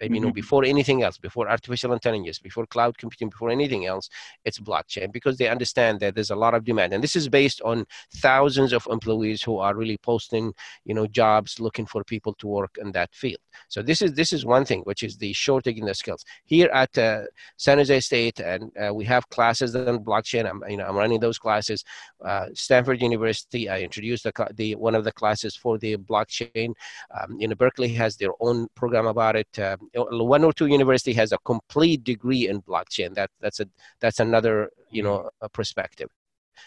you 0.00 0.20
know, 0.20 0.28
mm-hmm. 0.28 0.34
before 0.34 0.64
anything 0.64 1.02
else, 1.02 1.18
before 1.18 1.48
artificial 1.48 1.92
intelligence, 1.92 2.38
before 2.38 2.66
cloud 2.66 2.96
computing, 2.98 3.28
before 3.28 3.50
anything 3.50 3.86
else, 3.86 4.08
it's 4.44 4.58
blockchain 4.58 5.12
because 5.12 5.36
they 5.38 5.48
understand 5.48 6.00
that 6.00 6.14
there's 6.14 6.30
a 6.30 6.36
lot 6.36 6.54
of 6.54 6.64
demand. 6.64 6.92
And 6.92 7.02
this 7.02 7.16
is 7.16 7.28
based 7.28 7.60
on 7.62 7.86
thousands 8.16 8.72
of 8.72 8.86
employees 8.90 9.42
who 9.42 9.58
are 9.58 9.74
really 9.74 9.98
posting, 9.98 10.52
you 10.84 10.94
know, 10.94 11.06
jobs 11.06 11.60
looking 11.60 11.86
for 11.86 12.04
people 12.04 12.34
to 12.34 12.46
work 12.46 12.78
in 12.80 12.92
that 12.92 13.14
field. 13.14 13.40
So 13.68 13.82
this 13.82 14.02
is 14.02 14.12
this 14.12 14.32
is 14.32 14.44
one 14.44 14.64
thing, 14.64 14.82
which 14.82 15.02
is 15.02 15.16
the 15.16 15.32
shortage 15.32 15.78
in 15.78 15.86
the 15.86 15.94
skills. 15.94 16.24
Here 16.44 16.68
at 16.72 16.96
uh, 16.98 17.22
San 17.56 17.78
Jose 17.78 18.00
State, 18.00 18.40
and 18.40 18.70
uh, 18.76 18.92
we 18.92 19.04
have 19.06 19.28
classes 19.30 19.74
on 19.74 20.04
blockchain. 20.04 20.48
I'm 20.48 20.62
you 20.68 20.76
know 20.76 20.86
I'm 20.86 20.96
running 20.96 21.20
those 21.20 21.38
classes. 21.38 21.84
Uh, 22.24 22.46
Stanford 22.54 23.00
University, 23.00 23.68
I 23.68 23.80
introduced 23.80 24.24
the, 24.24 24.32
the 24.54 24.74
one 24.74 24.94
of 24.94 25.04
the 25.04 25.12
classes 25.12 25.56
for 25.56 25.78
the 25.78 25.96
blockchain. 25.96 26.74
Um, 27.18 27.36
you 27.38 27.48
know, 27.48 27.54
Berkeley 27.54 27.92
has 27.94 28.16
their 28.16 28.32
own 28.40 28.68
program 28.74 29.06
about 29.06 29.36
it. 29.36 29.58
Uh, 29.96 30.24
one 30.24 30.44
or 30.44 30.52
two 30.52 30.66
university 30.66 31.12
has 31.12 31.32
a 31.32 31.38
complete 31.38 32.04
degree 32.04 32.48
in 32.48 32.62
blockchain. 32.62 33.14
That 33.14 33.30
that's 33.40 33.60
a 33.60 33.66
that's 34.00 34.20
another 34.20 34.70
you 34.90 35.02
know 35.02 35.30
perspective. 35.52 36.08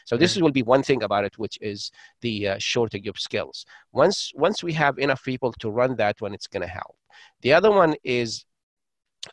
So 0.06 0.18
this 0.18 0.38
will 0.38 0.52
be 0.52 0.64
one 0.64 0.84
thing 0.84 1.04
about 1.04 1.26
it, 1.26 1.38
which 1.38 1.58
is 1.62 1.92
the 2.22 2.50
uh, 2.50 2.56
shortage 2.60 3.08
of 3.08 3.18
skills. 3.20 3.66
Once 3.92 4.32
once 4.36 4.64
we 4.64 4.74
have 4.74 4.98
enough 5.00 5.24
people 5.24 5.52
to 5.54 5.70
run 5.70 5.96
that 5.96 6.22
one, 6.22 6.34
it's 6.34 6.48
going 6.48 6.62
to 6.62 6.68
help. 6.68 6.96
The 7.42 7.54
other 7.54 7.72
one 7.72 7.96
is 8.04 8.46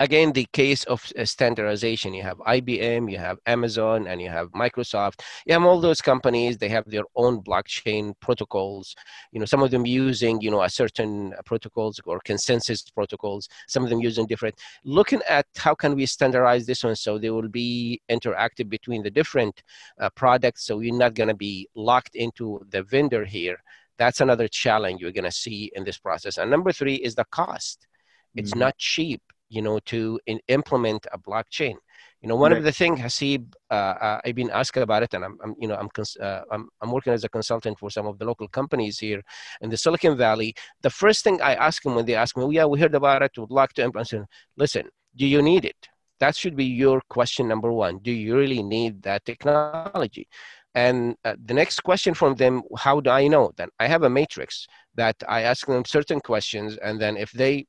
again 0.01 0.33
the 0.33 0.47
case 0.53 0.85
of 0.85 1.05
uh, 1.19 1.25
standardization. 1.25 2.13
You 2.13 2.23
have 2.23 2.39
ibm 2.39 3.11
you 3.11 3.19
have 3.19 3.39
amazon 3.47 4.07
and 4.07 4.21
you 4.21 4.29
have 4.29 4.51
microsoft. 4.51 5.21
You 5.47 5.55
have 5.55 5.65
all 5.65 5.81
those 5.81 6.01
companies 6.01 6.59
they 6.59 6.69
have 6.69 6.85
their 6.87 7.05
own 7.15 7.43
blockchain 7.43 8.15
protocols. 8.21 8.95
You 9.33 9.41
know 9.41 9.47
some 9.47 9.63
of 9.63 9.71
them 9.71 9.87
using 9.87 10.41
you 10.41 10.51
know 10.51 10.63
a 10.63 10.71
certain 10.71 11.35
protocols 11.45 12.01
or 12.05 12.21
consensus 12.25 12.83
protocols 12.83 13.49
some 13.69 13.85
of 13.85 13.91
them 13.91 14.01
using 14.01 14.27
different. 14.27 14.57
Looking 14.85 15.21
at 15.29 15.47
how 15.57 15.75
can 15.75 15.95
we 15.95 16.07
standardize 16.07 16.67
this 16.67 16.85
one 16.85 16.97
so 16.97 17.19
they 17.19 17.31
will 17.31 17.49
be 17.49 18.01
interactive 18.11 18.69
between 18.69 19.03
the 19.03 19.11
different 19.11 19.63
uh, 20.01 20.11
products 20.11 20.65
so 20.67 20.81
you're 20.81 20.97
not 20.97 21.15
going 21.15 21.29
to 21.29 21.35
be 21.35 21.69
locked 21.75 22.15
into 22.15 22.61
the 22.71 22.83
vendor 22.83 23.25
here 23.25 23.59
that's 23.99 24.21
another 24.21 24.47
challenge 24.49 25.01
you're 25.01 25.13
going 25.13 25.25
to 25.25 25.33
see 25.33 25.71
in 25.75 25.83
this 25.83 25.99
process. 25.99 26.37
And 26.37 26.51
number 26.51 26.71
three 26.71 26.97
is 26.97 27.15
the 27.15 27.25
cost. 27.31 27.87
It's 28.35 28.51
mm-hmm. 28.51 28.61
not 28.61 28.77
cheap 28.77 29.23
you 29.49 29.63
know, 29.63 29.79
to 29.87 30.19
in, 30.27 30.41
implement 30.49 31.07
a 31.13 31.19
blockchain. 31.19 31.75
You 32.23 32.29
know, 32.29 32.37
one 32.37 32.53
right. 32.53 32.59
of 32.59 32.65
the 32.65 32.73
things 32.73 32.99
Hasib, 32.99 33.53
uh, 33.71 33.75
uh, 33.75 34.21
I've 34.25 34.35
been 34.35 34.51
asked 34.51 34.77
about 34.77 35.03
it, 35.03 35.15
and 35.15 35.25
I'm, 35.25 35.39
I'm 35.43 35.55
you 35.61 35.69
know, 35.69 35.77
I'm, 35.77 35.89
cons- 35.91 36.17
uh, 36.17 36.43
I'm, 36.51 36.69
I'm 36.81 36.91
working 36.91 37.13
as 37.13 37.25
a 37.25 37.29
consultant 37.29 37.79
for 37.79 37.91
some 37.91 38.07
of 38.07 38.19
the 38.19 38.25
local 38.25 38.49
companies 38.49 38.99
here 38.99 39.23
in 39.61 39.71
the 39.71 39.77
Silicon 39.77 40.17
Valley. 40.17 40.55
The 40.83 40.91
first 40.91 41.23
thing 41.23 41.41
I 41.41 41.55
ask 41.55 41.83
them 41.83 41.95
when 41.95 42.07
they 42.07 42.15
ask 42.15 42.37
me, 42.37 42.45
"Oh 42.45 42.51
yeah, 42.51 42.65
we 42.65 42.81
heard 42.81 42.95
about 42.95 43.23
it, 43.23 43.33
would 43.39 43.51
like 43.51 43.73
to 43.75 43.85
implement." 43.85 44.13
I 44.13 44.25
Listen, 44.57 44.89
do 45.15 45.27
you 45.27 45.43
need 45.43 45.65
it? 45.65 45.77
That 46.19 46.35
should 46.35 46.57
be 46.57 46.65
your 46.65 47.03
question 47.11 47.47
number 47.47 47.71
one. 47.71 47.99
Do 47.99 48.11
you 48.11 48.37
really 48.37 48.63
need 48.63 49.03
that 49.03 49.25
technology? 49.25 50.27
And 50.75 51.17
uh, 51.25 51.37
the 51.45 51.55
next 51.55 51.81
question 51.81 52.13
from 52.13 52.35
them, 52.35 52.63
how 52.77 53.01
do 53.01 53.11
I 53.11 53.29
know? 53.29 53.53
Then 53.57 53.69
I 53.79 53.87
have 53.87 54.03
a 54.03 54.11
matrix 54.11 54.67
that 54.95 55.17
I 55.29 55.43
ask 55.43 55.67
them 55.67 55.85
certain 55.85 56.21
questions, 56.21 56.77
and 56.79 57.01
then 57.01 57.17
if 57.17 57.31
they 57.33 57.67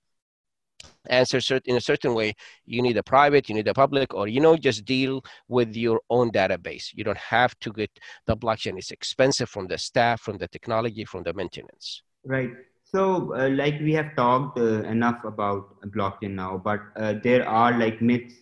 answer 1.09 1.39
in 1.65 1.75
a 1.75 1.81
certain 1.81 2.13
way 2.13 2.33
you 2.65 2.81
need 2.81 2.97
a 2.97 3.03
private 3.03 3.47
you 3.49 3.55
need 3.55 3.67
a 3.67 3.73
public 3.73 4.13
or 4.13 4.27
you 4.27 4.39
know 4.39 4.55
just 4.57 4.85
deal 4.85 5.23
with 5.47 5.75
your 5.75 6.01
own 6.09 6.31
database. 6.31 6.91
You 6.93 7.03
don't 7.03 7.17
have 7.17 7.57
to 7.59 7.71
get 7.71 7.91
the 8.25 8.35
blockchain 8.35 8.77
it's 8.77 8.91
expensive 8.91 9.49
from 9.49 9.67
the 9.67 9.77
staff 9.77 10.21
from 10.21 10.37
the 10.37 10.47
technology 10.47 11.05
from 11.05 11.23
the 11.23 11.33
maintenance. 11.33 12.03
Right. 12.25 12.51
So 12.83 13.33
uh, 13.35 13.49
like 13.49 13.79
we 13.81 13.93
have 13.93 14.15
talked 14.15 14.59
uh, 14.59 14.83
enough 14.83 15.23
about 15.23 15.81
blockchain 15.95 16.31
now 16.31 16.61
but 16.63 16.81
uh, 16.95 17.15
there 17.23 17.47
are 17.47 17.77
like 17.77 18.01
myths 18.01 18.35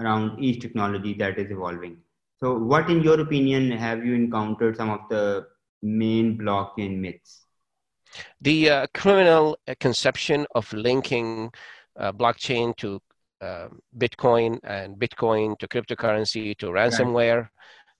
around 0.00 0.42
each 0.42 0.60
technology 0.60 1.14
that 1.14 1.38
is 1.38 1.50
evolving. 1.50 1.98
So 2.38 2.56
what 2.56 2.88
in 2.90 3.02
your 3.02 3.20
opinion 3.20 3.70
have 3.72 4.04
you 4.04 4.14
encountered 4.14 4.76
some 4.76 4.90
of 4.90 5.00
the 5.10 5.46
main 5.82 6.38
blockchain 6.38 6.98
myths 6.98 7.46
the 8.40 8.70
uh, 8.70 8.86
criminal 8.94 9.56
conception 9.78 10.46
of 10.54 10.72
linking 10.72 11.50
uh, 11.98 12.12
blockchain 12.12 12.76
to 12.76 13.00
uh, 13.40 13.68
Bitcoin 13.96 14.58
and 14.64 14.96
Bitcoin 14.96 15.58
to 15.58 15.68
cryptocurrency 15.68 16.56
to 16.58 16.66
ransomware. 16.66 17.48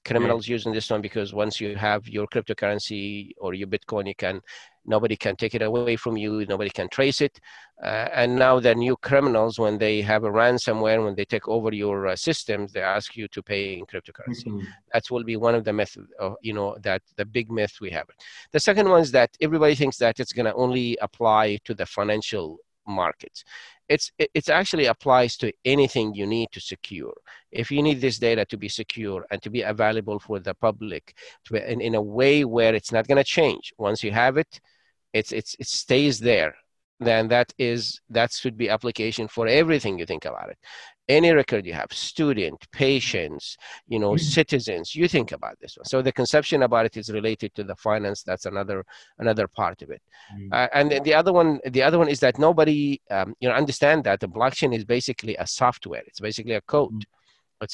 Criminals 0.05 0.49
right. 0.49 0.53
using 0.53 0.73
this 0.73 0.91
one 0.91 1.03
because 1.03 1.35
once 1.35 1.61
you 1.61 1.77
have 1.77 2.09
your 2.09 2.27
cryptocurrency 2.27 3.33
or 3.39 3.55
your 3.55 3.69
Bitcoin, 3.69 4.09
you 4.09 4.15
can 4.15 4.41
nobody 4.87 5.17
can 5.17 5.37
take 5.37 5.55
it 5.55 5.63
away 5.63 5.97
from 5.97 6.17
you. 6.17 6.45
Nobody 6.47 6.71
can 6.71 6.89
trace 6.89 7.21
it. 7.21 7.39
Uh, 7.83 8.09
and 8.13 8.37
now 8.37 8.61
the 8.61 8.75
new 8.75 8.97
criminals, 8.97 9.59
when 9.59 9.79
they 9.79 10.01
have 10.01 10.25
a 10.25 10.31
ransomware, 10.31 11.05
when 11.05 11.15
they 11.15 11.25
take 11.25 11.49
over 11.49 11.73
your 11.73 12.09
uh, 12.09 12.17
systems, 12.17 12.73
they 12.73 12.83
ask 12.83 13.17
you 13.17 13.29
to 13.29 13.43
pay 13.43 13.75
in 13.75 13.85
cryptocurrency. 13.87 14.47
Mm-hmm. 14.47 14.65
That 14.93 15.05
will 15.11 15.25
be 15.25 15.37
one 15.37 15.55
of 15.55 15.65
the 15.65 15.73
myths, 15.73 15.99
of, 16.19 16.37
you 16.43 16.53
know, 16.53 16.77
that 16.83 17.03
the 17.17 17.25
big 17.25 17.51
myth 17.51 17.75
we 17.81 17.91
have. 17.91 18.07
The 18.53 18.61
second 18.61 18.89
one 18.89 19.01
is 19.01 19.13
that 19.13 19.31
everybody 19.41 19.75
thinks 19.75 19.99
that 19.99 20.19
it's 20.21 20.33
going 20.33 20.47
to 20.47 20.55
only 20.55 20.97
apply 21.01 21.59
to 21.65 21.75
the 21.75 21.87
financial 21.87 22.59
markets 22.87 23.45
it's 23.91 24.11
it's 24.19 24.49
actually 24.49 24.87
applies 24.87 25.37
to 25.39 25.53
anything 25.65 26.15
you 26.15 26.27
need 26.27 26.49
to 26.53 26.61
secure. 26.61 27.15
If 27.51 27.71
you 27.71 27.83
need 27.83 28.01
this 28.01 28.19
data 28.19 28.45
to 28.47 28.57
be 28.57 28.69
secure 28.69 29.27
and 29.31 29.43
to 29.43 29.51
be 29.51 29.63
available 29.63 30.19
for 30.21 30.39
the 30.39 30.55
public 30.55 31.05
in, 31.53 31.81
in 31.81 31.95
a 31.97 32.03
way 32.19 32.45
where 32.45 32.75
it's 32.75 32.93
not 32.93 33.09
going 33.09 33.23
to 33.25 33.25
change. 33.39 33.73
Once 33.79 34.03
you 34.05 34.13
have 34.13 34.37
it 34.37 34.61
it's 35.13 35.33
it's 35.33 35.57
it 35.59 35.67
stays 35.67 36.19
there 36.21 36.55
then 37.01 37.29
that 37.29 37.53
is 37.59 38.01
that 38.11 38.33
should 38.33 38.57
be 38.57 38.69
application 38.69 39.27
for 39.27 39.47
everything 39.47 39.99
you 39.99 40.07
think 40.07 40.25
about 40.25 40.51
it. 40.51 40.59
Any 41.09 41.33
record 41.33 41.67
you 41.67 41.73
have 41.73 41.93
student 41.93 42.65
patients 42.73 43.57
you 43.89 43.99
know 43.99 44.13
mm-hmm. 44.13 44.23
citizens 44.39 44.95
you 44.95 45.09
think 45.09 45.33
about 45.33 45.59
this 45.61 45.77
one. 45.77 45.87
So 45.87 46.03
the 46.03 46.13
conception 46.13 46.63
about 46.63 46.87
it 46.87 46.97
is 46.97 47.11
related 47.11 47.55
to 47.57 47.65
the 47.65 47.75
finance. 47.77 48.23
That's 48.23 48.47
another 48.47 48.85
another 49.19 49.49
part 49.49 49.83
of 49.83 49.91
it. 49.91 50.03
Mm-hmm. 50.35 50.53
uh, 50.53 50.69
and 50.75 51.05
the 51.05 51.15
other 51.15 51.33
one 51.33 51.59
the 51.65 51.83
other 51.83 51.99
one 51.99 52.09
is 52.09 52.21
that 52.21 52.39
nobody 52.39 53.01
um, 53.11 53.35
you 53.41 53.49
know 53.49 53.55
understand 53.55 54.05
that 54.05 54.21
the 54.21 54.29
blockchain 54.29 54.77
is 54.77 54.85
basically 54.85 55.37
a 55.37 55.47
software. 55.47 56.03
It's 56.07 56.21
basically 56.21 56.55
a 56.55 56.61
code. 56.61 56.91
Mm-hmm 56.91 57.17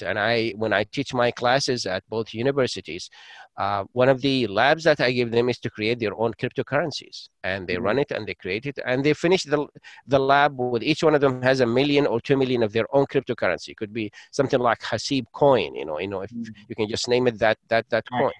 and 0.02 0.18
I 0.18 0.50
when 0.56 0.72
I 0.72 0.84
teach 0.84 1.14
my 1.14 1.30
classes 1.30 1.86
at 1.86 2.02
both 2.08 2.34
universities, 2.34 3.08
uh, 3.56 3.84
one 3.92 4.08
of 4.08 4.20
the 4.20 4.46
labs 4.48 4.84
that 4.84 5.00
I 5.00 5.12
give 5.12 5.30
them 5.30 5.48
is 5.48 5.58
to 5.60 5.70
create 5.70 5.98
their 6.00 6.18
own 6.20 6.34
cryptocurrencies, 6.34 7.28
and 7.44 7.66
they 7.66 7.74
mm-hmm. 7.74 7.84
run 7.84 7.98
it 7.98 8.10
and 8.10 8.26
they 8.26 8.34
create 8.34 8.66
it, 8.66 8.78
and 8.84 9.04
they 9.04 9.14
finish 9.14 9.44
the 9.44 9.66
the 10.06 10.18
lab 10.18 10.58
with 10.58 10.82
each 10.82 11.02
one 11.02 11.14
of 11.14 11.20
them 11.20 11.40
has 11.42 11.60
a 11.60 11.66
million 11.66 12.06
or 12.06 12.20
two 12.20 12.36
million 12.36 12.62
of 12.62 12.72
their 12.72 12.86
own 12.94 13.06
cryptocurrency. 13.06 13.68
It 13.68 13.76
could 13.76 13.92
be 13.92 14.10
something 14.32 14.60
like 14.60 14.80
Hasib 14.80 15.26
Coin, 15.32 15.74
you 15.74 15.86
know, 15.86 15.98
you 16.00 16.08
know, 16.08 16.22
if 16.22 16.30
mm-hmm. 16.30 16.52
you 16.68 16.74
can 16.74 16.88
just 16.88 17.08
name 17.08 17.26
it 17.26 17.38
that 17.38 17.58
that 17.68 17.88
that 17.90 18.04
coin. 18.10 18.32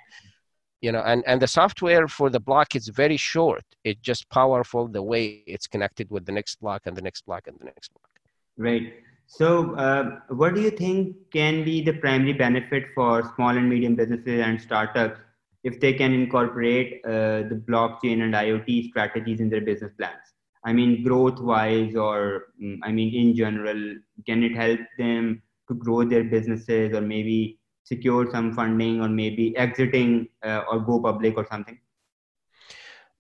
You 0.83 0.93
know, 0.93 1.01
and, 1.01 1.25
and 1.27 1.41
the 1.41 1.49
software 1.49 2.07
for 2.07 2.29
the 2.29 2.39
block 2.39 2.77
is 2.77 2.89
very 2.89 3.17
short. 3.17 3.65
It's 3.83 4.01
just 4.03 4.29
powerful 4.29 4.89
the 4.89 5.03
way 5.03 5.43
it's 5.47 5.67
connected 5.67 6.11
with 6.11 6.27
the 6.27 6.33
next 6.33 6.61
block 6.61 6.83
and 6.85 6.95
the 6.95 7.01
next 7.01 7.25
block 7.25 7.47
and 7.47 7.59
the 7.59 7.65
next 7.65 7.93
block. 7.95 8.11
Right. 8.59 8.93
So, 9.27 9.75
uh, 9.75 10.21
what 10.29 10.55
do 10.55 10.61
you 10.61 10.71
think 10.71 11.17
can 11.33 11.65
be 11.65 11.83
the 11.83 11.95
primary 11.95 12.33
benefit 12.33 12.85
for 12.95 13.33
small 13.35 13.57
and 13.57 13.69
medium 13.69 13.97
businesses 13.97 14.41
and 14.41 14.61
startups 14.61 15.21
if 15.65 15.81
they 15.81 15.93
can 15.93 16.13
incorporate 16.13 17.01
uh, 17.05 17.43
the 17.51 17.61
blockchain 17.69 18.23
and 18.23 18.35
IoT 18.35 18.89
strategies 18.91 19.41
in 19.41 19.51
their 19.51 19.61
business 19.61 19.93
plans? 19.99 20.23
I 20.65 20.73
mean, 20.73 21.03
growth 21.03 21.41
wise, 21.41 21.97
or 21.97 22.47
mm, 22.63 22.79
I 22.85 22.93
mean, 22.93 23.15
in 23.15 23.37
general, 23.37 23.97
can 24.27 24.45
it 24.45 24.55
help 24.55 24.81
them 24.97 25.43
to 25.69 25.75
grow 25.75 26.05
their 26.05 26.25
businesses 26.25 26.95
or 26.95 27.01
maybe 27.01 27.59
secure 27.83 28.31
some 28.31 28.53
funding 28.53 29.01
or 29.01 29.09
maybe 29.09 29.57
exiting 29.57 30.29
uh, 30.45 30.63
or 30.71 30.81
go 30.81 31.01
public 31.01 31.37
or 31.37 31.47
something? 31.51 31.79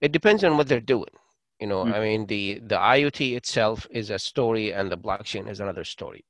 It 0.01 0.13
depends 0.13 0.45
on 0.45 0.57
what 0.57 0.69
they're 0.69 0.81
doing 0.81 1.11
you 1.61 1.67
know, 1.67 1.85
mm-hmm. 1.85 1.95
I 1.95 2.01
mean, 2.01 2.27
the 2.27 2.61
the 2.61 2.77
IoT 2.77 3.37
itself 3.37 3.87
is 3.91 4.11
a 4.11 4.19
story, 4.19 4.73
and 4.73 4.91
the 4.91 4.99
blockchain 4.99 5.49
is 5.49 5.61
another 5.61 5.85
story. 5.85 6.25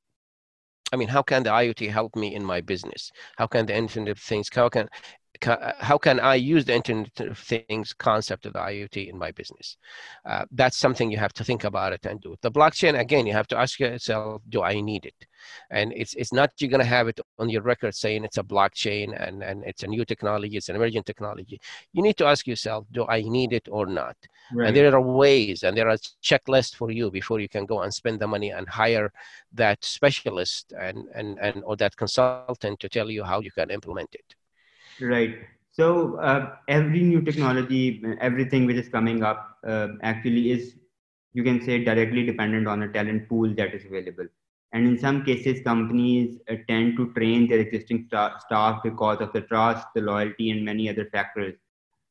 I 0.93 0.97
mean, 0.97 1.09
how 1.09 1.23
can 1.23 1.43
the 1.43 1.51
IoT 1.51 1.91
help 1.91 2.15
me 2.15 2.35
in 2.35 2.45
my 2.45 2.61
business? 2.61 3.11
How 3.37 3.47
can 3.49 3.67
the 3.67 3.77
Internet 3.77 4.13
of 4.13 4.19
Things? 4.21 4.49
How 4.53 4.69
can 4.69 4.89
how 5.43 5.99
can 5.99 6.21
I 6.21 6.35
use 6.35 6.65
the 6.65 6.75
Internet 6.75 7.21
of 7.21 7.39
Things 7.39 7.93
concept 7.93 8.47
of 8.47 8.53
the 8.53 8.59
IoT 8.59 9.09
in 9.09 9.19
my 9.19 9.31
business? 9.33 9.77
Uh, 10.25 10.45
that's 10.53 10.77
something 10.77 11.11
you 11.11 11.19
have 11.19 11.33
to 11.35 11.45
think 11.45 11.65
about 11.65 11.93
it 11.93 12.07
and 12.07 12.21
do. 12.21 12.37
The 12.43 12.51
blockchain, 12.51 12.99
again, 12.99 13.27
you 13.27 13.33
have 13.33 13.49
to 13.49 13.59
ask 13.59 13.81
yourself, 13.81 14.43
do 14.49 14.63
I 14.63 14.81
need 14.81 15.07
it? 15.07 15.27
And 15.71 15.93
it's, 15.95 16.15
it's 16.15 16.33
not 16.33 16.53
you're 16.59 16.71
going 16.71 16.81
to 16.81 16.87
have 16.87 17.09
it 17.09 17.21
on 17.39 17.49
your 17.49 17.63
record 17.63 17.95
saying 17.95 18.25
it's 18.25 18.39
a 18.39 18.43
blockchain 18.43 19.15
and, 19.21 19.43
and 19.43 19.65
it's 19.65 19.83
a 19.83 19.87
new 19.87 20.05
technology, 20.05 20.57
it's 20.57 20.69
an 20.69 20.77
emerging 20.77 21.05
technology. 21.05 21.61
You 21.93 22.03
need 22.03 22.17
to 22.19 22.27
ask 22.27 22.47
yourself, 22.47 22.87
do 22.93 23.07
I 23.09 23.23
need 23.23 23.53
it 23.53 23.69
or 23.71 23.87
not? 23.87 24.17
Right. 24.53 24.69
And 24.69 24.77
there 24.77 24.95
are 24.95 25.01
ways 25.01 25.65
and 25.65 25.77
there 25.77 25.89
are 25.89 25.99
checklists 26.23 26.75
for 26.75 26.91
you 26.91 27.11
before 27.11 27.41
you 27.41 27.49
can 27.49 27.67
go 27.67 27.83
and 27.83 27.93
spend 27.93 28.21
the 28.21 28.29
money 28.29 28.51
and 28.51 28.69
hire 28.69 29.13
that 29.55 29.85
specialist 29.85 30.73
and, 30.79 31.09
and, 31.15 31.39
and 31.41 31.65
or 31.65 31.77
that 31.77 31.97
consultant 31.97 32.79
to 32.81 32.89
tell 32.89 33.11
you 33.11 33.25
how 33.25 33.41
you 33.41 33.51
can 33.51 33.71
implement 33.71 34.15
it. 34.15 34.36
Right. 35.01 35.37
So 35.71 36.17
uh, 36.19 36.57
every 36.69 37.03
new 37.03 37.21
technology, 37.23 38.03
everything 38.21 38.67
which 38.67 38.77
is 38.77 38.89
coming 38.89 39.23
up, 39.23 39.59
uh, 39.67 39.89
actually 40.03 40.51
is 40.51 40.75
you 41.33 41.43
can 41.45 41.61
say 41.63 41.85
directly 41.85 42.25
dependent 42.25 42.67
on 42.67 42.83
a 42.83 42.93
talent 42.93 43.29
pool 43.29 43.55
that 43.57 43.75
is 43.75 43.85
available. 43.85 44.27
And 44.73 44.87
in 44.87 44.99
some 44.99 45.25
cases, 45.25 45.63
companies 45.63 46.39
uh, 46.51 46.55
tend 46.69 46.97
to 46.97 47.13
train 47.13 47.47
their 47.49 47.59
existing 47.59 48.09
st- 48.11 48.41
staff 48.41 48.83
because 48.83 49.21
of 49.21 49.33
the 49.33 49.43
trust, 49.43 49.87
the 49.95 50.01
loyalty, 50.01 50.51
and 50.51 50.65
many 50.65 50.89
other 50.89 51.07
factors 51.13 51.55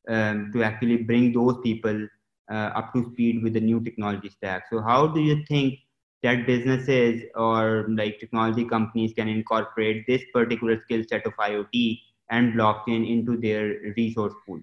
um, 0.08 0.50
to 0.52 0.62
actually 0.62 0.96
bring 0.98 1.32
those 1.32 1.56
people 1.62 2.06
uh, 2.50 2.70
up 2.78 2.92
to 2.94 3.04
speed 3.12 3.42
with 3.42 3.54
the 3.54 3.60
new 3.60 3.80
technology 3.80 4.30
stack. 4.30 4.64
So, 4.70 4.80
how 4.80 5.08
do 5.08 5.20
you 5.20 5.44
think 5.48 5.78
that 6.22 6.46
businesses 6.46 7.22
or 7.34 7.86
like 7.88 8.18
technology 8.18 8.64
companies 8.64 9.12
can 9.12 9.28
incorporate 9.28 10.06
this 10.06 10.22
particular 10.32 10.80
skill 10.80 11.02
set 11.08 11.26
of 11.26 11.34
IoT 11.36 12.00
and 12.30 12.54
blockchain 12.54 13.08
into 13.08 13.36
their 13.36 13.74
resource 13.96 14.34
pool? 14.46 14.60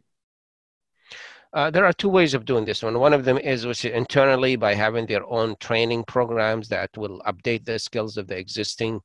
Uh, 1.53 1.69
there 1.69 1.85
are 1.85 1.93
two 1.93 2.09
ways 2.09 2.33
of 2.33 2.45
doing 2.45 2.65
this 2.65 2.81
one. 2.81 2.99
One 2.99 3.13
of 3.13 3.25
them 3.25 3.37
is 3.37 3.65
which 3.65 3.85
internally 3.85 4.55
by 4.55 4.73
having 4.73 5.05
their 5.05 5.23
own 5.27 5.55
training 5.59 6.03
programs 6.05 6.67
that 6.69 6.89
will 6.97 7.21
update 7.27 7.63
the 7.65 7.77
skills 7.77 8.17
of 8.17 8.27
the 8.27 8.37
existing 8.37 9.01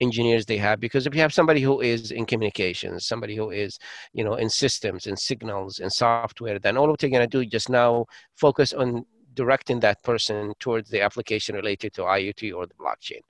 engineers 0.00 0.46
they 0.46 0.56
have 0.56 0.80
because 0.80 1.06
if 1.06 1.14
you 1.14 1.20
have 1.20 1.32
somebody 1.32 1.60
who 1.60 1.80
is 1.80 2.10
in 2.10 2.26
communications 2.26 3.06
somebody 3.06 3.36
who 3.36 3.50
is 3.50 3.78
you 4.12 4.24
know 4.24 4.34
in 4.34 4.50
systems 4.50 5.06
and 5.06 5.16
signals 5.16 5.78
and 5.78 5.92
software 5.92 6.58
then 6.58 6.76
all 6.76 6.88
what 6.88 6.98
they're 6.98 7.08
going 7.08 7.22
to 7.22 7.38
do 7.38 7.48
just 7.48 7.70
now 7.70 8.04
focus 8.34 8.72
on 8.72 9.04
directing 9.34 9.80
that 9.80 10.02
person 10.02 10.52
towards 10.58 10.90
the 10.90 11.00
application 11.00 11.54
related 11.54 11.92
to 11.94 12.02
IoT 12.02 12.54
or 12.54 12.66
the 12.66 12.74
blockchain. 12.74 13.20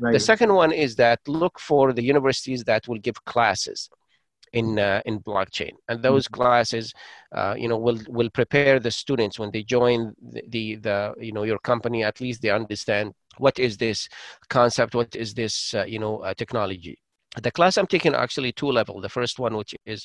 Right. 0.00 0.12
The 0.12 0.20
second 0.20 0.52
one 0.54 0.72
is 0.72 0.96
that 0.96 1.20
look 1.26 1.58
for 1.58 1.92
the 1.92 2.02
universities 2.02 2.64
that 2.64 2.88
will 2.88 2.98
give 2.98 3.24
classes 3.24 3.90
in 4.52 4.78
uh, 4.78 5.00
in 5.04 5.20
blockchain. 5.20 5.72
And 5.88 6.02
those 6.02 6.26
mm-hmm. 6.26 6.34
classes 6.34 6.92
uh, 7.32 7.54
you 7.56 7.68
know 7.68 7.78
will 7.78 7.98
will 8.08 8.30
prepare 8.30 8.80
the 8.80 8.90
students 8.90 9.38
when 9.38 9.50
they 9.50 9.62
join 9.62 10.14
the, 10.20 10.42
the, 10.48 10.74
the 10.76 11.14
you 11.18 11.32
know 11.32 11.44
your 11.44 11.58
company 11.58 12.02
at 12.04 12.20
least 12.20 12.42
they 12.42 12.50
understand 12.50 13.12
what 13.38 13.58
is 13.58 13.76
this 13.76 14.08
concept 14.48 14.94
what 14.94 15.14
is 15.14 15.34
this 15.34 15.74
uh, 15.74 15.84
you 15.84 15.98
know 15.98 16.18
uh, 16.18 16.34
technology. 16.34 16.98
The 17.40 17.52
class 17.52 17.76
i'm 17.76 17.86
taking 17.86 18.14
actually 18.14 18.50
two 18.52 18.72
level. 18.72 19.00
The 19.00 19.08
first 19.08 19.38
one 19.38 19.56
which 19.56 19.74
is 19.86 20.04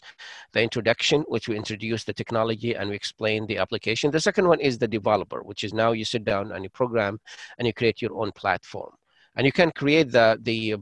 the 0.53 0.61
introduction 0.61 1.21
which 1.27 1.47
we 1.47 1.55
introduce 1.57 2.03
the 2.03 2.13
technology 2.13 2.75
and 2.75 2.89
we 2.89 2.95
explain 2.95 3.47
the 3.47 3.57
application. 3.57 4.11
The 4.11 4.19
second 4.19 4.47
one 4.47 4.59
is 4.59 4.77
the 4.77 4.87
developer 4.87 5.41
which 5.41 5.63
is 5.63 5.73
now 5.73 5.91
you 5.93 6.05
sit 6.05 6.23
down 6.23 6.51
and 6.51 6.63
you 6.63 6.69
program 6.69 7.19
and 7.57 7.65
you 7.65 7.73
create 7.73 7.99
your 8.01 8.15
own 8.15 8.31
platform. 8.31 8.91
And 9.35 9.45
you 9.45 9.51
can 9.51 9.71
create 9.71 10.11
the 10.11 10.37
the 10.39 10.75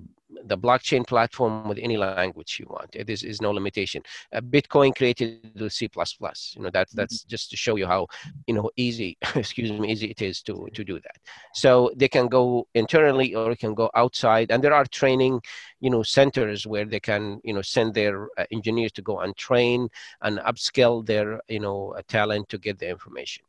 the 0.45 0.57
blockchain 0.57 1.05
platform 1.05 1.67
with 1.67 1.77
any 1.81 1.97
language 1.97 2.57
you 2.59 2.67
want. 2.69 2.89
It 2.95 3.09
is, 3.09 3.23
is 3.23 3.41
no 3.41 3.51
limitation. 3.51 4.03
Uh, 4.33 4.41
Bitcoin 4.41 4.95
created 4.95 5.51
with 5.59 5.73
C++. 5.73 5.89
You 5.93 6.61
know, 6.63 6.69
that, 6.69 6.87
mm-hmm. 6.89 6.97
that's 6.97 7.23
just 7.23 7.49
to 7.51 7.57
show 7.57 7.75
you 7.75 7.87
how, 7.87 8.07
you 8.47 8.53
know, 8.53 8.69
easy, 8.75 9.17
excuse 9.35 9.71
me, 9.71 9.91
easy 9.91 10.07
it 10.07 10.21
is 10.21 10.41
to, 10.43 10.67
to 10.73 10.83
do 10.83 10.99
that. 10.99 11.17
So 11.53 11.91
they 11.95 12.07
can 12.07 12.27
go 12.27 12.67
internally 12.73 13.35
or 13.35 13.51
you 13.51 13.57
can 13.57 13.73
go 13.73 13.89
outside. 13.95 14.51
And 14.51 14.63
there 14.63 14.73
are 14.73 14.85
training, 14.85 15.41
you 15.79 15.89
know, 15.89 16.03
centers 16.03 16.65
where 16.65 16.85
they 16.85 16.99
can, 16.99 17.39
you 17.43 17.53
know, 17.53 17.61
send 17.61 17.93
their 17.93 18.27
uh, 18.37 18.45
engineers 18.51 18.91
to 18.93 19.01
go 19.01 19.19
and 19.19 19.35
train 19.35 19.89
and 20.21 20.39
upskill 20.39 21.05
their, 21.05 21.41
you 21.47 21.59
know, 21.59 21.93
uh, 21.97 22.01
talent 22.07 22.49
to 22.49 22.57
get 22.57 22.79
the 22.79 22.89
information. 22.89 23.43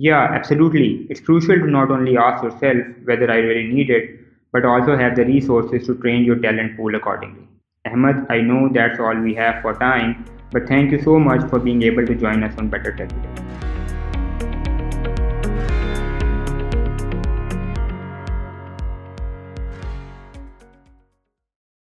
Yeah, 0.00 0.28
absolutely. 0.30 1.08
It's 1.10 1.20
crucial 1.20 1.56
to 1.56 1.66
not 1.66 1.90
only 1.90 2.16
ask 2.16 2.44
yourself 2.44 2.76
whether 3.04 3.28
I 3.30 3.38
really 3.38 3.66
need 3.72 3.90
it, 3.90 4.27
but 4.52 4.64
also 4.64 4.96
have 4.96 5.16
the 5.16 5.24
resources 5.24 5.86
to 5.86 5.94
train 5.96 6.24
your 6.24 6.36
talent 6.36 6.76
pool 6.76 6.94
accordingly. 6.94 7.46
Ahmed, 7.86 8.26
I 8.28 8.40
know 8.40 8.68
that's 8.72 8.98
all 8.98 9.16
we 9.16 9.34
have 9.34 9.62
for 9.62 9.74
time, 9.74 10.24
but 10.50 10.66
thank 10.66 10.92
you 10.92 11.02
so 11.02 11.18
much 11.18 11.48
for 11.48 11.58
being 11.58 11.82
able 11.82 12.06
to 12.06 12.14
join 12.14 12.42
us 12.42 12.54
on 12.58 12.68
Better 12.68 12.92
Tech 12.92 13.08
today. 13.08 13.67